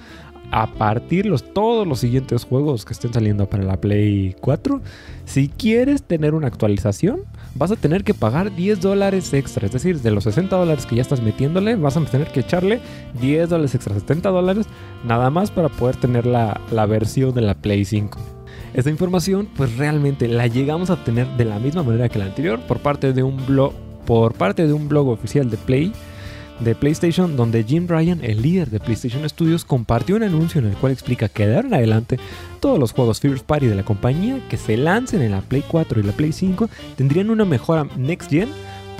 a 0.51 0.67
partir 0.67 1.25
los 1.27 1.55
todos 1.55 1.87
los 1.87 1.99
siguientes 2.01 2.45
juegos 2.45 2.85
que 2.85 2.93
estén 2.93 3.13
saliendo 3.13 3.49
para 3.49 3.65
la 3.65 3.81
Play 3.81 4.37
4, 4.41 4.83
si 5.25 5.49
quieres 5.49 6.03
tener 6.03 6.35
una 6.35 6.49
actualización, 6.49 7.21
vas 7.55 7.71
a 7.71 7.77
tener 7.77 8.05
que 8.05 8.15
pagar 8.15 8.55
10 8.55 8.81
dólares 8.81 9.33
extra. 9.33 9.67
Es 9.67 9.73
decir, 9.73 10.01
de 10.01 10.11
los 10.11 10.25
60 10.25 10.57
dólares 10.57 10.87
que 10.87 10.97
ya 10.97 11.03
estás 11.03 11.21
metiéndole, 11.21 11.77
vas 11.77 11.97
a 11.97 12.05
tener 12.05 12.29
que 12.29 12.41
echarle 12.41 12.81
10 13.21 13.49
dólares 13.49 13.75
extra, 13.75 13.95
70 13.95 14.29
dólares, 14.31 14.67
nada 15.05 15.31
más 15.31 15.51
para 15.51 15.69
poder 15.69 15.97
tener 15.97 16.27
la, 16.27 16.61
la 16.71 16.87
versión 16.87 17.35
de 17.35 17.43
la 17.43 17.55
Play 17.55 17.85
5. 17.85 18.19
Esta 18.75 18.91
información, 18.91 19.49
pues 19.57 19.77
realmente 19.77 20.29
la 20.29 20.47
llegamos 20.47 20.91
a 20.91 20.95
obtener 20.95 21.27
de 21.37 21.45
la 21.45 21.59
misma 21.59 21.83
manera 21.83 22.09
que 22.09 22.19
la 22.19 22.27
anterior, 22.27 22.61
por 22.61 22.79
parte 22.79 23.13
de 23.13 23.23
un 23.23 23.45
blog, 23.47 23.73
por 24.07 24.33
parte 24.35 24.67
de 24.67 24.73
un 24.73 24.89
blog 24.89 25.09
oficial 25.09 25.51
de 25.51 25.59
Play 25.59 25.93
de 26.63 26.75
PlayStation, 26.75 27.37
donde 27.37 27.65
Jim 27.65 27.87
Ryan, 27.89 28.21
el 28.23 28.43
líder 28.43 28.71
de 28.71 28.81
PlayStation 28.81 29.29
Studios, 29.29 29.65
compartió 29.65 30.17
un 30.17 30.23
anuncio 30.23 30.61
en 30.61 30.69
el 30.69 30.77
cual 30.77 30.93
explica 30.93 31.29
que 31.29 31.47
de 31.47 31.57
ahora 31.57 31.69
en 31.69 31.75
adelante 31.75 32.19
todos 32.61 32.79
los 32.79 32.93
juegos 32.93 33.21
First 33.21 33.45
Party 33.45 33.67
de 33.67 33.75
la 33.75 33.85
compañía 33.85 34.41
que 34.49 34.57
se 34.57 34.77
lancen 34.77 35.23
en 35.23 35.33
la 35.33 35.41
Play 35.41 35.65
4 35.67 36.01
y 36.01 36.03
la 36.03 36.13
Play 36.13 36.33
5 36.33 36.69
tendrían 36.97 37.31
una 37.31 37.45
mejora 37.45 37.87
Next 37.97 38.31
Gen 38.31 38.49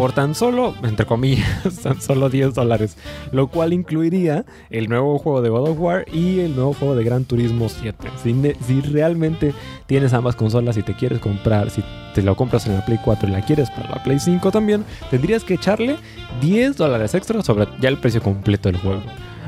por 0.03 0.11
tan 0.11 0.35
solo, 0.35 0.75
entre 0.83 1.07
comillas, 1.07 1.77
tan 1.85 2.01
solo 2.01 2.29
10 2.29 2.55
dólares, 2.55 2.97
lo 3.31 3.47
cual 3.47 3.73
incluiría 3.73 4.45
el 4.69 4.89
nuevo 4.89 5.17
juego 5.21 5.43
de 5.43 5.49
God 5.49 5.69
of 5.69 5.79
War 5.79 6.07
y 6.13 6.41
el 6.41 6.57
nuevo 6.57 6.75
juego 6.75 6.97
de 6.97 7.05
Gran 7.05 7.25
Turismo 7.25 7.69
7. 7.69 8.09
Si, 8.21 8.81
realmente 8.81 9.55
tienes 9.87 10.13
ambas 10.13 10.35
consolas 10.35 10.77
y 10.77 10.83
te 10.83 10.95
quieres 10.95 11.21
comprar, 11.21 11.71
si 11.71 11.85
te 12.17 12.23
lo 12.23 12.35
compras 12.35 12.67
en 12.67 12.75
la 12.75 12.85
Play 12.85 12.99
4 13.05 13.29
y 13.29 13.31
la 13.31 13.43
quieres 13.43 13.71
para 13.71 13.91
la 13.91 14.03
Play 14.03 14.19
5 14.19 14.51
también, 14.51 14.85
tendrías 15.09 15.45
que 15.45 15.55
echarle 15.55 15.95
10 16.41 16.79
dólares 16.79 17.15
extra 17.15 17.41
sobre 17.45 17.69
ya 17.81 17.89
el 17.89 17.99
precio 17.99 18.21
completo 18.21 18.73
del 18.73 18.81
juego. 18.81 19.03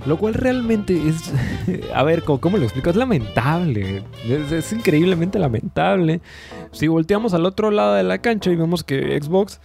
Lo 0.07 0.19
cual 0.19 0.35
realmente 0.35 1.09
es, 1.09 1.33
a 1.95 2.03
ver, 2.03 2.23
¿cómo, 2.23 2.59
lo 2.59 2.65
explico? 2.65 2.91
Es 2.91 2.97
lamentable, 2.97 4.03
es, 4.29 4.73
increíblemente 4.73 5.39
lamentable. 5.39 6.21
Si 6.73 6.89
volteamos 6.89 7.33
al 7.33 7.47
otro 7.47 7.71
lado 7.71 7.95
de 7.95 8.03
la 8.03 8.19
cancha 8.19 8.51
y 8.51 8.57
vemos 8.57 8.85
que 8.85 9.19
Xbox 9.21 9.61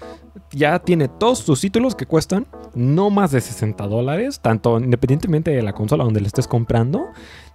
ya 0.51 0.79
tiene 0.79 1.07
todos 1.07 1.39
sus 1.39 1.61
títulos 1.61 1.95
que 1.95 2.05
cuestan 2.05 2.47
no 2.75 3.09
más 3.09 3.31
de 3.31 3.41
60 3.41 3.87
dólares, 3.87 4.39
tanto 4.39 4.79
independientemente 4.79 5.51
de 5.51 5.61
la 5.61 5.73
consola 5.73 6.03
donde 6.03 6.21
le 6.21 6.27
estés 6.27 6.47
comprando, 6.47 7.07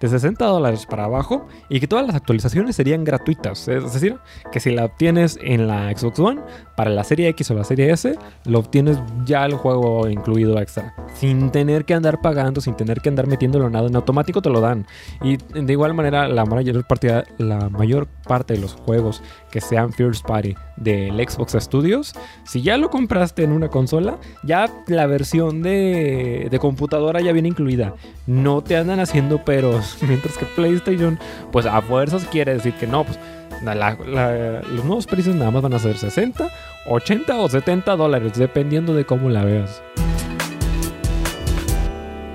de 0.05 0.11
60 0.11 0.45
dólares 0.45 0.85
para 0.85 1.05
abajo, 1.05 1.49
y 1.71 1.81
que 1.81 1.89
todas 1.89 2.07
las 2.07 2.15
actualizaciones 2.15 2.77
serían 2.77 3.05
gratuitas. 3.05 3.67
Es 3.69 3.93
decir, 3.95 4.19
que 4.53 4.61
si 4.61 4.71
la 4.71 4.85
obtienes 4.85 5.39
en 5.43 5.67
la 5.67 5.91
Xbox 5.97 6.19
One, 6.19 6.43
para 6.77 6.91
la 6.91 7.05
serie 7.05 7.29
X 7.29 7.51
o 7.51 7.55
la 7.55 7.65
serie 7.65 7.91
S, 7.91 8.19
lo 8.45 8.59
obtienes 8.59 8.99
ya 9.25 9.47
el 9.47 9.55
juego 9.55 10.09
incluido 10.09 10.61
extra, 10.61 10.95
sin 11.15 11.51
tener 11.51 11.87
que 11.87 11.95
andar 11.95 12.21
pagando, 12.21 12.61
sin 12.61 12.77
tener 12.77 13.01
que 13.01 13.09
andar 13.09 13.27
metiéndolo 13.27 13.71
nada, 13.71 13.89
en 13.89 13.97
automático 13.97 14.43
te 14.43 14.51
lo 14.51 14.61
dan. 14.61 14.87
Y 15.23 15.39
de 15.39 15.73
igual 15.73 15.95
manera, 15.95 16.29
la 16.29 16.45
mayor 16.45 16.85
parte, 16.87 17.25
la 17.39 17.71
mayor 17.71 18.07
parte 18.27 18.55
de 18.55 18.61
los 18.61 18.75
juegos 18.75 19.23
que 19.51 19.61
sean 19.61 19.93
First 19.93 20.27
Party 20.27 20.55
del 20.77 21.17
Xbox 21.17 21.57
Studios, 21.61 22.15
si 22.45 22.61
ya 22.61 22.77
lo 22.77 22.91
compraste 22.91 23.45
en 23.45 23.53
una 23.53 23.69
consola, 23.69 24.19
ya 24.43 24.69
la 24.87 25.07
versión 25.07 25.63
de, 25.63 26.49
de 26.51 26.59
computadora 26.59 27.21
ya 27.21 27.33
viene 27.33 27.49
incluida. 27.49 27.95
No 28.27 28.63
te 28.63 28.77
andan 28.77 29.01
haciendo 29.01 29.45
peros. 29.45 29.94
Mientras 30.09 30.37
que 30.37 30.47
PlayStation, 30.47 31.19
pues 31.53 31.67
a 31.67 31.81
fuerzas 31.83 32.25
quiere 32.27 32.55
decir 32.55 32.75
que 32.75 32.87
no, 32.87 33.05
pues 33.05 33.19
los 33.63 34.85
nuevos 34.85 35.07
precios 35.07 35.35
nada 35.37 35.51
más 35.51 35.63
van 35.63 35.75
a 35.75 35.79
ser 35.79 35.97
60, 35.97 36.51
80 36.87 37.37
o 37.37 37.49
70 37.49 37.97
dólares, 37.97 38.33
dependiendo 38.35 38.95
de 38.95 39.05
cómo 39.05 39.31
la 39.31 39.45
veas. 39.45 39.83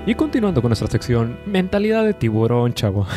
Y 0.06 0.14
continuando 0.14 0.62
con 0.62 0.70
nuestra 0.70 0.88
sección, 0.88 1.38
mentalidad 1.46 2.04
de 2.04 2.14
tiburón, 2.14 2.74
chavo. 2.74 3.06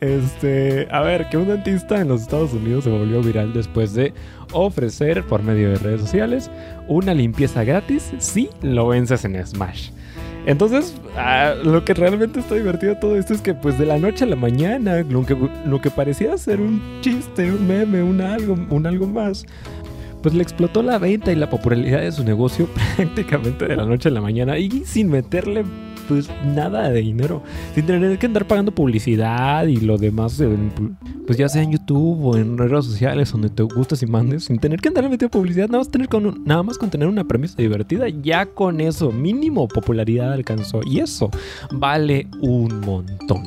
Este, 0.00 0.88
a 0.90 1.00
ver, 1.00 1.28
que 1.28 1.36
un 1.36 1.48
dentista 1.48 2.00
en 2.00 2.08
los 2.08 2.22
Estados 2.22 2.52
Unidos 2.52 2.84
se 2.84 2.90
volvió 2.90 3.20
viral 3.22 3.52
después 3.52 3.92
de 3.92 4.14
ofrecer 4.52 5.24
por 5.24 5.42
medio 5.42 5.70
de 5.70 5.76
redes 5.76 6.00
sociales 6.00 6.50
una 6.88 7.12
limpieza 7.12 7.64
gratis 7.64 8.12
si 8.18 8.48
lo 8.62 8.88
vences 8.88 9.24
en 9.24 9.44
Smash. 9.46 9.90
Entonces, 10.46 10.94
ah, 11.16 11.54
lo 11.62 11.84
que 11.84 11.94
realmente 11.94 12.40
está 12.40 12.54
divertido 12.54 12.96
todo 12.96 13.16
esto 13.16 13.32
es 13.32 13.40
que 13.40 13.54
pues 13.54 13.78
de 13.78 13.86
la 13.86 13.98
noche 13.98 14.24
a 14.24 14.26
la 14.26 14.36
mañana, 14.36 15.02
lo 15.02 15.24
que, 15.24 15.36
lo 15.64 15.80
que 15.80 15.90
parecía 15.90 16.36
ser 16.36 16.60
un 16.60 16.82
chiste, 17.00 17.50
un 17.50 17.66
meme, 17.66 18.02
un 18.02 18.20
algo, 18.20 18.54
un 18.68 18.86
algo 18.86 19.06
más, 19.06 19.46
pues 20.22 20.34
le 20.34 20.42
explotó 20.42 20.82
la 20.82 20.98
venta 20.98 21.32
y 21.32 21.36
la 21.36 21.48
popularidad 21.48 22.00
de 22.00 22.12
su 22.12 22.24
negocio 22.24 22.68
prácticamente 22.96 23.66
de 23.66 23.76
la 23.76 23.86
noche 23.86 24.08
a 24.08 24.12
la 24.12 24.20
mañana 24.20 24.58
y 24.58 24.84
sin 24.84 25.08
meterle 25.08 25.64
pues 26.08 26.28
nada 26.44 26.90
de 26.90 27.00
dinero. 27.00 27.42
Sin 27.74 27.86
tener 27.86 28.18
que 28.18 28.26
andar 28.26 28.46
pagando 28.46 28.74
publicidad 28.74 29.66
y 29.66 29.76
lo 29.76 29.98
demás, 29.98 30.42
pues 31.26 31.38
ya 31.38 31.48
sea 31.48 31.62
en 31.62 31.72
YouTube 31.72 32.24
o 32.24 32.36
en 32.36 32.58
redes 32.58 32.84
sociales 32.84 33.32
donde 33.32 33.50
te 33.50 33.62
gustes 33.62 34.02
y 34.02 34.06
mandes, 34.06 34.44
sin 34.44 34.58
tener 34.58 34.80
que 34.80 34.88
andar 34.88 35.04
metiendo 35.04 35.30
publicidad, 35.30 35.68
nada 35.68 35.78
más, 35.78 35.90
tener 35.90 36.08
con 36.08 36.44
nada 36.44 36.62
más 36.62 36.78
con 36.78 36.90
tener 36.90 37.08
una 37.08 37.24
premisa 37.24 37.56
divertida, 37.56 38.08
ya 38.08 38.46
con 38.46 38.80
eso 38.80 39.10
mínimo 39.10 39.68
popularidad 39.68 40.32
alcanzó. 40.32 40.80
Y 40.84 41.00
eso 41.00 41.30
vale 41.72 42.26
un 42.40 42.80
montón. 42.80 43.42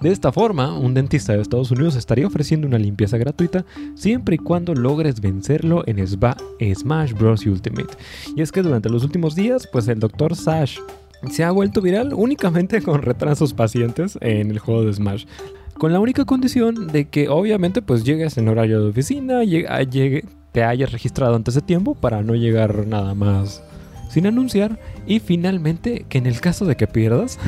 De 0.00 0.10
esta 0.10 0.32
forma, 0.32 0.78
un 0.78 0.94
dentista 0.94 1.34
de 1.34 1.42
Estados 1.42 1.70
Unidos 1.70 1.94
estaría 1.94 2.26
ofreciendo 2.26 2.66
una 2.66 2.78
limpieza 2.78 3.18
gratuita 3.18 3.66
siempre 3.94 4.36
y 4.36 4.38
cuando 4.38 4.74
logres 4.74 5.20
vencerlo 5.20 5.84
en 5.86 6.06
Smash 6.06 7.12
Bros. 7.12 7.44
Ultimate. 7.46 7.94
Y 8.34 8.40
es 8.40 8.50
que 8.50 8.62
durante 8.62 8.88
los 8.88 9.04
últimos 9.04 9.34
días, 9.34 9.68
pues 9.70 9.88
el 9.88 10.00
Dr. 10.00 10.36
Sash 10.36 10.78
se 11.28 11.44
ha 11.44 11.50
vuelto 11.50 11.80
viral 11.80 12.14
únicamente 12.14 12.80
con 12.82 13.02
retrasos 13.02 13.52
pacientes 13.54 14.18
en 14.20 14.50
el 14.50 14.58
juego 14.58 14.84
de 14.84 14.92
Smash. 14.92 15.26
Con 15.74 15.92
la 15.92 16.00
única 16.00 16.24
condición 16.24 16.88
de 16.88 17.08
que 17.08 17.28
obviamente 17.28 17.82
pues 17.82 18.04
llegues 18.04 18.36
en 18.38 18.48
horario 18.48 18.82
de 18.82 18.90
oficina, 18.90 19.44
llegue, 19.44 20.24
te 20.52 20.62
hayas 20.62 20.92
registrado 20.92 21.34
antes 21.34 21.54
de 21.54 21.62
tiempo 21.62 21.94
para 21.94 22.22
no 22.22 22.34
llegar 22.34 22.86
nada 22.86 23.14
más 23.14 23.62
sin 24.10 24.26
anunciar. 24.26 24.78
Y 25.06 25.20
finalmente 25.20 26.04
que 26.08 26.18
en 26.18 26.26
el 26.26 26.40
caso 26.40 26.66
de 26.66 26.76
que 26.76 26.86
pierdas, 26.86 27.38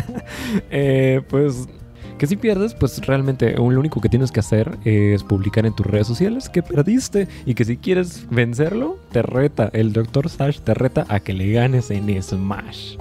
eh, 0.70 1.20
pues 1.28 1.68
Que 2.18 2.26
si 2.26 2.36
pierdes, 2.36 2.72
pues 2.72 2.98
realmente 3.06 3.52
lo 3.56 3.64
único 3.64 4.00
que 4.00 4.08
tienes 4.08 4.32
que 4.32 4.40
hacer 4.40 4.78
es 4.86 5.22
publicar 5.22 5.66
en 5.66 5.76
tus 5.76 5.84
redes 5.84 6.06
sociales 6.06 6.48
que 6.48 6.62
perdiste 6.62 7.28
y 7.44 7.52
que 7.52 7.66
si 7.66 7.76
quieres 7.76 8.26
vencerlo, 8.30 8.98
te 9.12 9.20
reta, 9.20 9.68
el 9.74 9.92
Dr. 9.92 10.30
Sash 10.30 10.60
te 10.60 10.72
reta 10.72 11.04
a 11.08 11.20
que 11.20 11.34
le 11.34 11.52
ganes 11.52 11.90
en 11.90 12.22
Smash. 12.22 12.96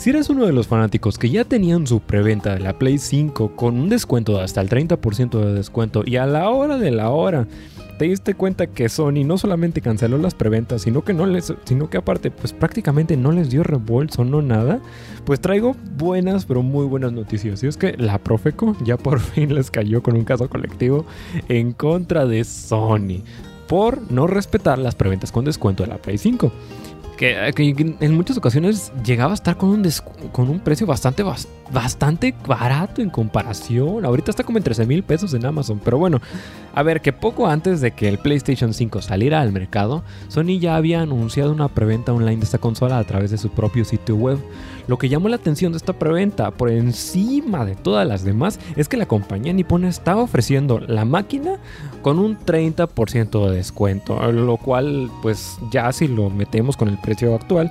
Si 0.00 0.08
eres 0.08 0.30
uno 0.30 0.46
de 0.46 0.54
los 0.54 0.66
fanáticos 0.66 1.18
que 1.18 1.28
ya 1.28 1.44
tenían 1.44 1.86
su 1.86 2.00
preventa 2.00 2.54
de 2.54 2.60
la 2.60 2.78
Play 2.78 2.96
5 2.96 3.54
con 3.54 3.78
un 3.78 3.90
descuento 3.90 4.38
de 4.38 4.44
hasta 4.44 4.62
el 4.62 4.70
30% 4.70 5.38
de 5.38 5.52
descuento 5.52 6.04
y 6.06 6.16
a 6.16 6.24
la 6.24 6.48
hora 6.48 6.78
de 6.78 6.90
la 6.90 7.10
hora 7.10 7.46
te 7.98 8.06
diste 8.06 8.32
cuenta 8.32 8.66
que 8.66 8.88
Sony 8.88 9.26
no 9.26 9.36
solamente 9.36 9.82
canceló 9.82 10.16
las 10.16 10.34
preventas, 10.34 10.80
sino 10.80 11.04
que 11.04 11.12
no 11.12 11.26
les, 11.26 11.52
sino 11.64 11.90
que 11.90 11.98
aparte, 11.98 12.30
pues 12.30 12.54
prácticamente 12.54 13.18
no 13.18 13.30
les 13.30 13.50
dio 13.50 13.62
reembolso, 13.62 14.24
no 14.24 14.40
nada, 14.40 14.80
pues 15.26 15.38
traigo 15.38 15.76
buenas, 15.98 16.46
pero 16.46 16.62
muy 16.62 16.86
buenas 16.86 17.12
noticias. 17.12 17.62
Y 17.62 17.66
es 17.66 17.76
que 17.76 17.94
la 17.98 18.16
Profeco 18.16 18.78
ya 18.82 18.96
por 18.96 19.20
fin 19.20 19.54
les 19.54 19.70
cayó 19.70 20.02
con 20.02 20.16
un 20.16 20.24
caso 20.24 20.48
colectivo 20.48 21.04
en 21.50 21.74
contra 21.74 22.24
de 22.24 22.42
Sony 22.44 23.22
por 23.68 24.10
no 24.10 24.26
respetar 24.26 24.78
las 24.78 24.94
preventas 24.94 25.30
con 25.30 25.44
descuento 25.44 25.82
de 25.82 25.90
la 25.90 25.98
Play 25.98 26.16
5 26.16 26.50
que, 27.20 27.96
en 28.00 28.14
muchas 28.14 28.38
ocasiones 28.38 28.92
llegaba 29.04 29.32
a 29.32 29.34
estar 29.34 29.58
con 29.58 29.68
un, 29.68 29.86
con 30.32 30.48
un 30.48 30.58
precio 30.58 30.86
bastante, 30.86 31.22
bastante 31.70 32.34
barato 32.46 33.02
en 33.02 33.10
comparación. 33.10 34.06
Ahorita 34.06 34.30
está 34.30 34.42
como 34.42 34.56
en 34.56 34.64
13 34.64 34.86
mil 34.86 35.02
pesos 35.02 35.34
en 35.34 35.44
Amazon. 35.44 35.78
Pero 35.84 35.98
bueno, 35.98 36.22
a 36.74 36.82
ver, 36.82 37.02
que 37.02 37.12
poco 37.12 37.46
antes 37.46 37.82
de 37.82 37.90
que 37.90 38.08
el 38.08 38.16
PlayStation 38.16 38.72
5 38.72 39.02
saliera 39.02 39.42
al 39.42 39.52
mercado, 39.52 40.02
Sony 40.28 40.58
ya 40.58 40.76
había 40.76 41.02
anunciado 41.02 41.52
una 41.52 41.68
preventa 41.68 42.14
online 42.14 42.38
de 42.38 42.44
esta 42.44 42.58
consola 42.58 42.96
a 42.98 43.04
través 43.04 43.30
de 43.30 43.36
su 43.36 43.50
propio 43.50 43.84
sitio 43.84 44.16
web. 44.16 44.38
Lo 44.90 44.98
que 44.98 45.08
llamó 45.08 45.28
la 45.28 45.36
atención 45.36 45.70
de 45.70 45.78
esta 45.78 45.92
preventa, 45.92 46.50
por 46.50 46.68
encima 46.68 47.64
de 47.64 47.76
todas 47.76 48.04
las 48.08 48.24
demás, 48.24 48.58
es 48.74 48.88
que 48.88 48.96
la 48.96 49.06
compañía 49.06 49.52
nipona 49.52 49.88
estaba 49.88 50.20
ofreciendo 50.20 50.80
la 50.80 51.04
máquina 51.04 51.60
con 52.02 52.18
un 52.18 52.36
30% 52.36 53.48
de 53.48 53.54
descuento, 53.54 54.32
lo 54.32 54.56
cual 54.56 55.08
pues 55.22 55.58
ya 55.70 55.92
si 55.92 56.08
lo 56.08 56.28
metemos 56.28 56.76
con 56.76 56.88
el 56.88 56.98
precio 56.98 57.32
actual, 57.36 57.70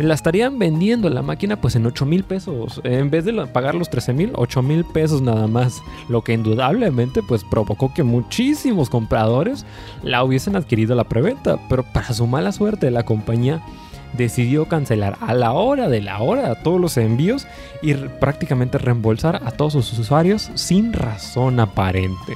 la 0.00 0.14
estarían 0.14 0.58
vendiendo 0.58 1.08
la 1.08 1.22
máquina 1.22 1.60
pues 1.60 1.76
en 1.76 1.86
8 1.86 2.04
mil 2.04 2.24
pesos. 2.24 2.80
En 2.82 3.10
vez 3.10 3.24
de 3.24 3.32
pagar 3.46 3.76
los 3.76 3.88
13 3.88 4.12
mil, 4.12 4.32
8 4.34 4.60
mil 4.62 4.84
pesos 4.84 5.22
nada 5.22 5.46
más. 5.46 5.80
Lo 6.08 6.22
que 6.22 6.32
indudablemente 6.32 7.22
pues 7.22 7.44
provocó 7.44 7.94
que 7.94 8.02
muchísimos 8.02 8.90
compradores 8.90 9.64
la 10.02 10.24
hubiesen 10.24 10.56
adquirido 10.56 10.96
la 10.96 11.04
preventa. 11.04 11.60
Pero 11.68 11.84
para 11.84 12.12
su 12.12 12.26
mala 12.26 12.50
suerte 12.50 12.90
la 12.90 13.04
compañía 13.04 13.62
decidió 14.14 14.66
cancelar 14.66 15.16
a 15.20 15.34
la 15.34 15.52
hora 15.52 15.88
de 15.88 16.02
la 16.02 16.20
hora 16.20 16.54
todos 16.62 16.80
los 16.80 16.96
envíos 16.96 17.46
y 17.82 17.94
prácticamente 17.94 18.78
reembolsar 18.78 19.42
a 19.44 19.50
todos 19.50 19.72
sus 19.72 19.98
usuarios 19.98 20.50
sin 20.54 20.92
razón 20.92 21.60
aparente. 21.60 22.34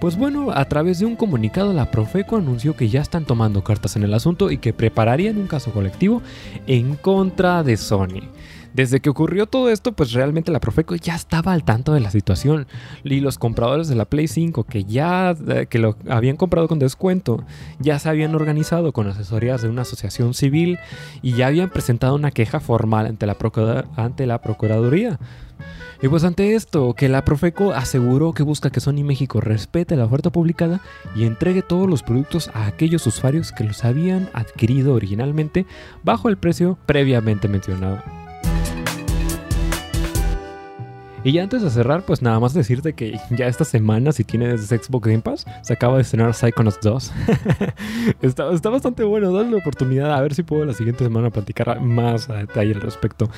Pues 0.00 0.16
bueno, 0.16 0.50
a 0.52 0.64
través 0.66 0.98
de 0.98 1.06
un 1.06 1.16
comunicado 1.16 1.72
la 1.72 1.90
Profeco 1.90 2.36
anunció 2.36 2.76
que 2.76 2.90
ya 2.90 3.00
están 3.00 3.24
tomando 3.24 3.64
cartas 3.64 3.96
en 3.96 4.02
el 4.02 4.12
asunto 4.12 4.50
y 4.50 4.58
que 4.58 4.74
prepararían 4.74 5.38
un 5.38 5.46
caso 5.46 5.72
colectivo 5.72 6.22
en 6.66 6.96
contra 6.96 7.62
de 7.62 7.78
Sony. 7.78 8.28
Desde 8.76 9.00
que 9.00 9.08
ocurrió 9.08 9.46
todo 9.46 9.70
esto, 9.70 9.92
pues 9.92 10.12
realmente 10.12 10.52
la 10.52 10.60
Profeco 10.60 10.94
ya 10.96 11.14
estaba 11.14 11.54
al 11.54 11.64
tanto 11.64 11.94
de 11.94 12.00
la 12.00 12.10
situación. 12.10 12.66
Y 13.04 13.20
los 13.20 13.38
compradores 13.38 13.88
de 13.88 13.94
la 13.94 14.04
Play 14.04 14.28
5 14.28 14.64
que 14.64 14.84
ya 14.84 15.34
eh, 15.48 15.64
que 15.66 15.78
lo 15.78 15.96
habían 16.10 16.36
comprado 16.36 16.68
con 16.68 16.78
descuento, 16.78 17.42
ya 17.78 17.98
se 17.98 18.10
habían 18.10 18.34
organizado 18.34 18.92
con 18.92 19.06
asesorías 19.06 19.62
de 19.62 19.70
una 19.70 19.80
asociación 19.80 20.34
civil 20.34 20.78
y 21.22 21.32
ya 21.32 21.46
habían 21.46 21.70
presentado 21.70 22.14
una 22.16 22.32
queja 22.32 22.60
formal 22.60 23.06
ante 23.06 23.24
la, 23.24 23.38
ante 23.96 24.26
la 24.26 24.42
Procuraduría. 24.42 25.18
Y 26.02 26.08
pues 26.08 26.24
ante 26.24 26.54
esto, 26.54 26.92
que 26.92 27.08
la 27.08 27.24
Profeco 27.24 27.72
aseguró 27.72 28.34
que 28.34 28.42
busca 28.42 28.68
que 28.68 28.80
Sony 28.80 29.04
México 29.04 29.40
respete 29.40 29.96
la 29.96 30.04
oferta 30.04 30.28
publicada 30.28 30.82
y 31.14 31.24
entregue 31.24 31.62
todos 31.62 31.88
los 31.88 32.02
productos 32.02 32.50
a 32.52 32.66
aquellos 32.66 33.06
usuarios 33.06 33.52
que 33.52 33.64
los 33.64 33.86
habían 33.86 34.28
adquirido 34.34 34.92
originalmente 34.92 35.64
bajo 36.04 36.28
el 36.28 36.36
precio 36.36 36.76
previamente 36.84 37.48
mencionado. 37.48 38.25
Y 41.26 41.32
ya 41.32 41.42
antes 41.42 41.60
de 41.60 41.70
cerrar, 41.70 42.02
pues 42.02 42.22
nada 42.22 42.38
más 42.38 42.54
decirte 42.54 42.92
que 42.92 43.18
ya 43.30 43.48
esta 43.48 43.64
semana, 43.64 44.12
si 44.12 44.22
tienes 44.22 44.68
Xbox 44.68 45.08
Game 45.08 45.22
Pass, 45.22 45.44
se 45.62 45.72
acaba 45.72 45.96
de 45.96 46.02
estrenar 46.02 46.32
Psychonauts 46.34 46.78
2. 46.80 47.12
está, 48.22 48.52
está, 48.52 48.70
bastante 48.70 49.02
bueno, 49.02 49.32
dale 49.32 49.50
la 49.50 49.56
oportunidad. 49.56 50.14
A 50.14 50.20
ver 50.20 50.34
si 50.34 50.44
puedo 50.44 50.64
la 50.64 50.72
siguiente 50.72 51.02
semana 51.02 51.30
platicar 51.30 51.80
más 51.80 52.30
a 52.30 52.34
detalle 52.34 52.74
al 52.74 52.80
respecto. 52.80 53.28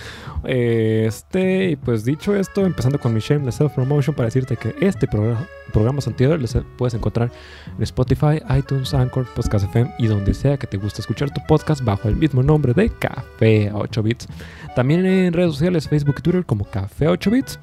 Este, 0.44 1.78
pues 1.82 2.04
dicho 2.04 2.36
esto, 2.36 2.66
empezando 2.66 3.00
con 3.00 3.14
mi 3.14 3.20
shameless 3.20 3.54
self-promotion 3.54 4.14
para 4.14 4.26
decirte 4.26 4.58
que 4.58 4.74
este 4.80 5.06
programa 5.08 5.46
programas 5.72 6.06
anteriores 6.06 6.56
puedes 6.76 6.94
encontrar 6.94 7.30
en 7.76 7.82
Spotify, 7.82 8.40
iTunes, 8.56 8.94
Anchor, 8.94 9.26
Podcast 9.34 9.66
FM 9.66 9.94
y 9.98 10.06
donde 10.06 10.34
sea 10.34 10.56
que 10.56 10.66
te 10.66 10.76
guste 10.76 11.00
escuchar 11.00 11.30
tu 11.30 11.40
podcast 11.46 11.82
bajo 11.84 12.08
el 12.08 12.16
mismo 12.16 12.42
nombre 12.42 12.74
de 12.74 12.90
Café 12.90 13.70
8 13.72 14.02
Bits. 14.02 14.28
También 14.74 15.04
en 15.06 15.32
redes 15.32 15.52
sociales, 15.52 15.88
Facebook 15.88 16.16
y 16.18 16.22
Twitter 16.22 16.44
como 16.44 16.64
Café 16.64 17.08
8 17.08 17.30
Bits. 17.30 17.58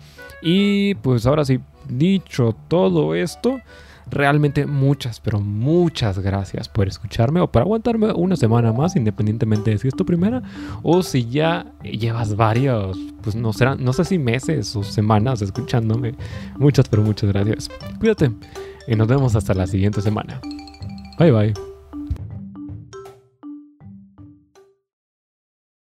Y 0.48 0.94
pues 0.94 1.26
ahora 1.26 1.44
sí, 1.44 1.60
dicho 1.90 2.56
todo 2.68 3.16
esto, 3.16 3.60
realmente 4.12 4.68
muchas, 4.68 5.20
pero 5.20 5.40
muchas 5.40 6.20
gracias 6.20 6.70
por 6.70 6.88
escucharme 6.88 7.42
o 7.42 7.52
por 7.52 7.64
aguantarme 7.64 8.14
una 8.14 8.36
semana 8.36 8.72
más, 8.72 8.96
independientemente 8.96 9.72
de 9.72 9.80
si 9.80 9.88
es 9.88 9.96
tu 9.96 10.06
primera 10.06 10.44
o 10.84 11.02
si 11.02 11.26
ya 11.26 11.66
llevas 11.82 12.36
varios, 12.36 12.96
pues 13.24 13.36
no, 13.36 13.54
serán, 13.54 13.84
no 13.84 13.92
sé 13.92 14.06
si 14.06 14.20
meses 14.20 14.76
o 14.76 14.84
semanas 14.84 15.42
escuchándome. 15.42 16.14
Muchas, 16.60 16.88
pero 16.90 17.02
muchas 17.02 17.32
gracias. 17.32 17.68
Cuídate 18.00 18.32
y 18.88 18.96
nos 18.96 19.08
vemos 19.08 19.36
hasta 19.36 19.56
la 19.56 19.66
siguiente 19.66 20.00
semana. 20.04 20.40
Bye 21.18 21.32
bye. 21.32 21.75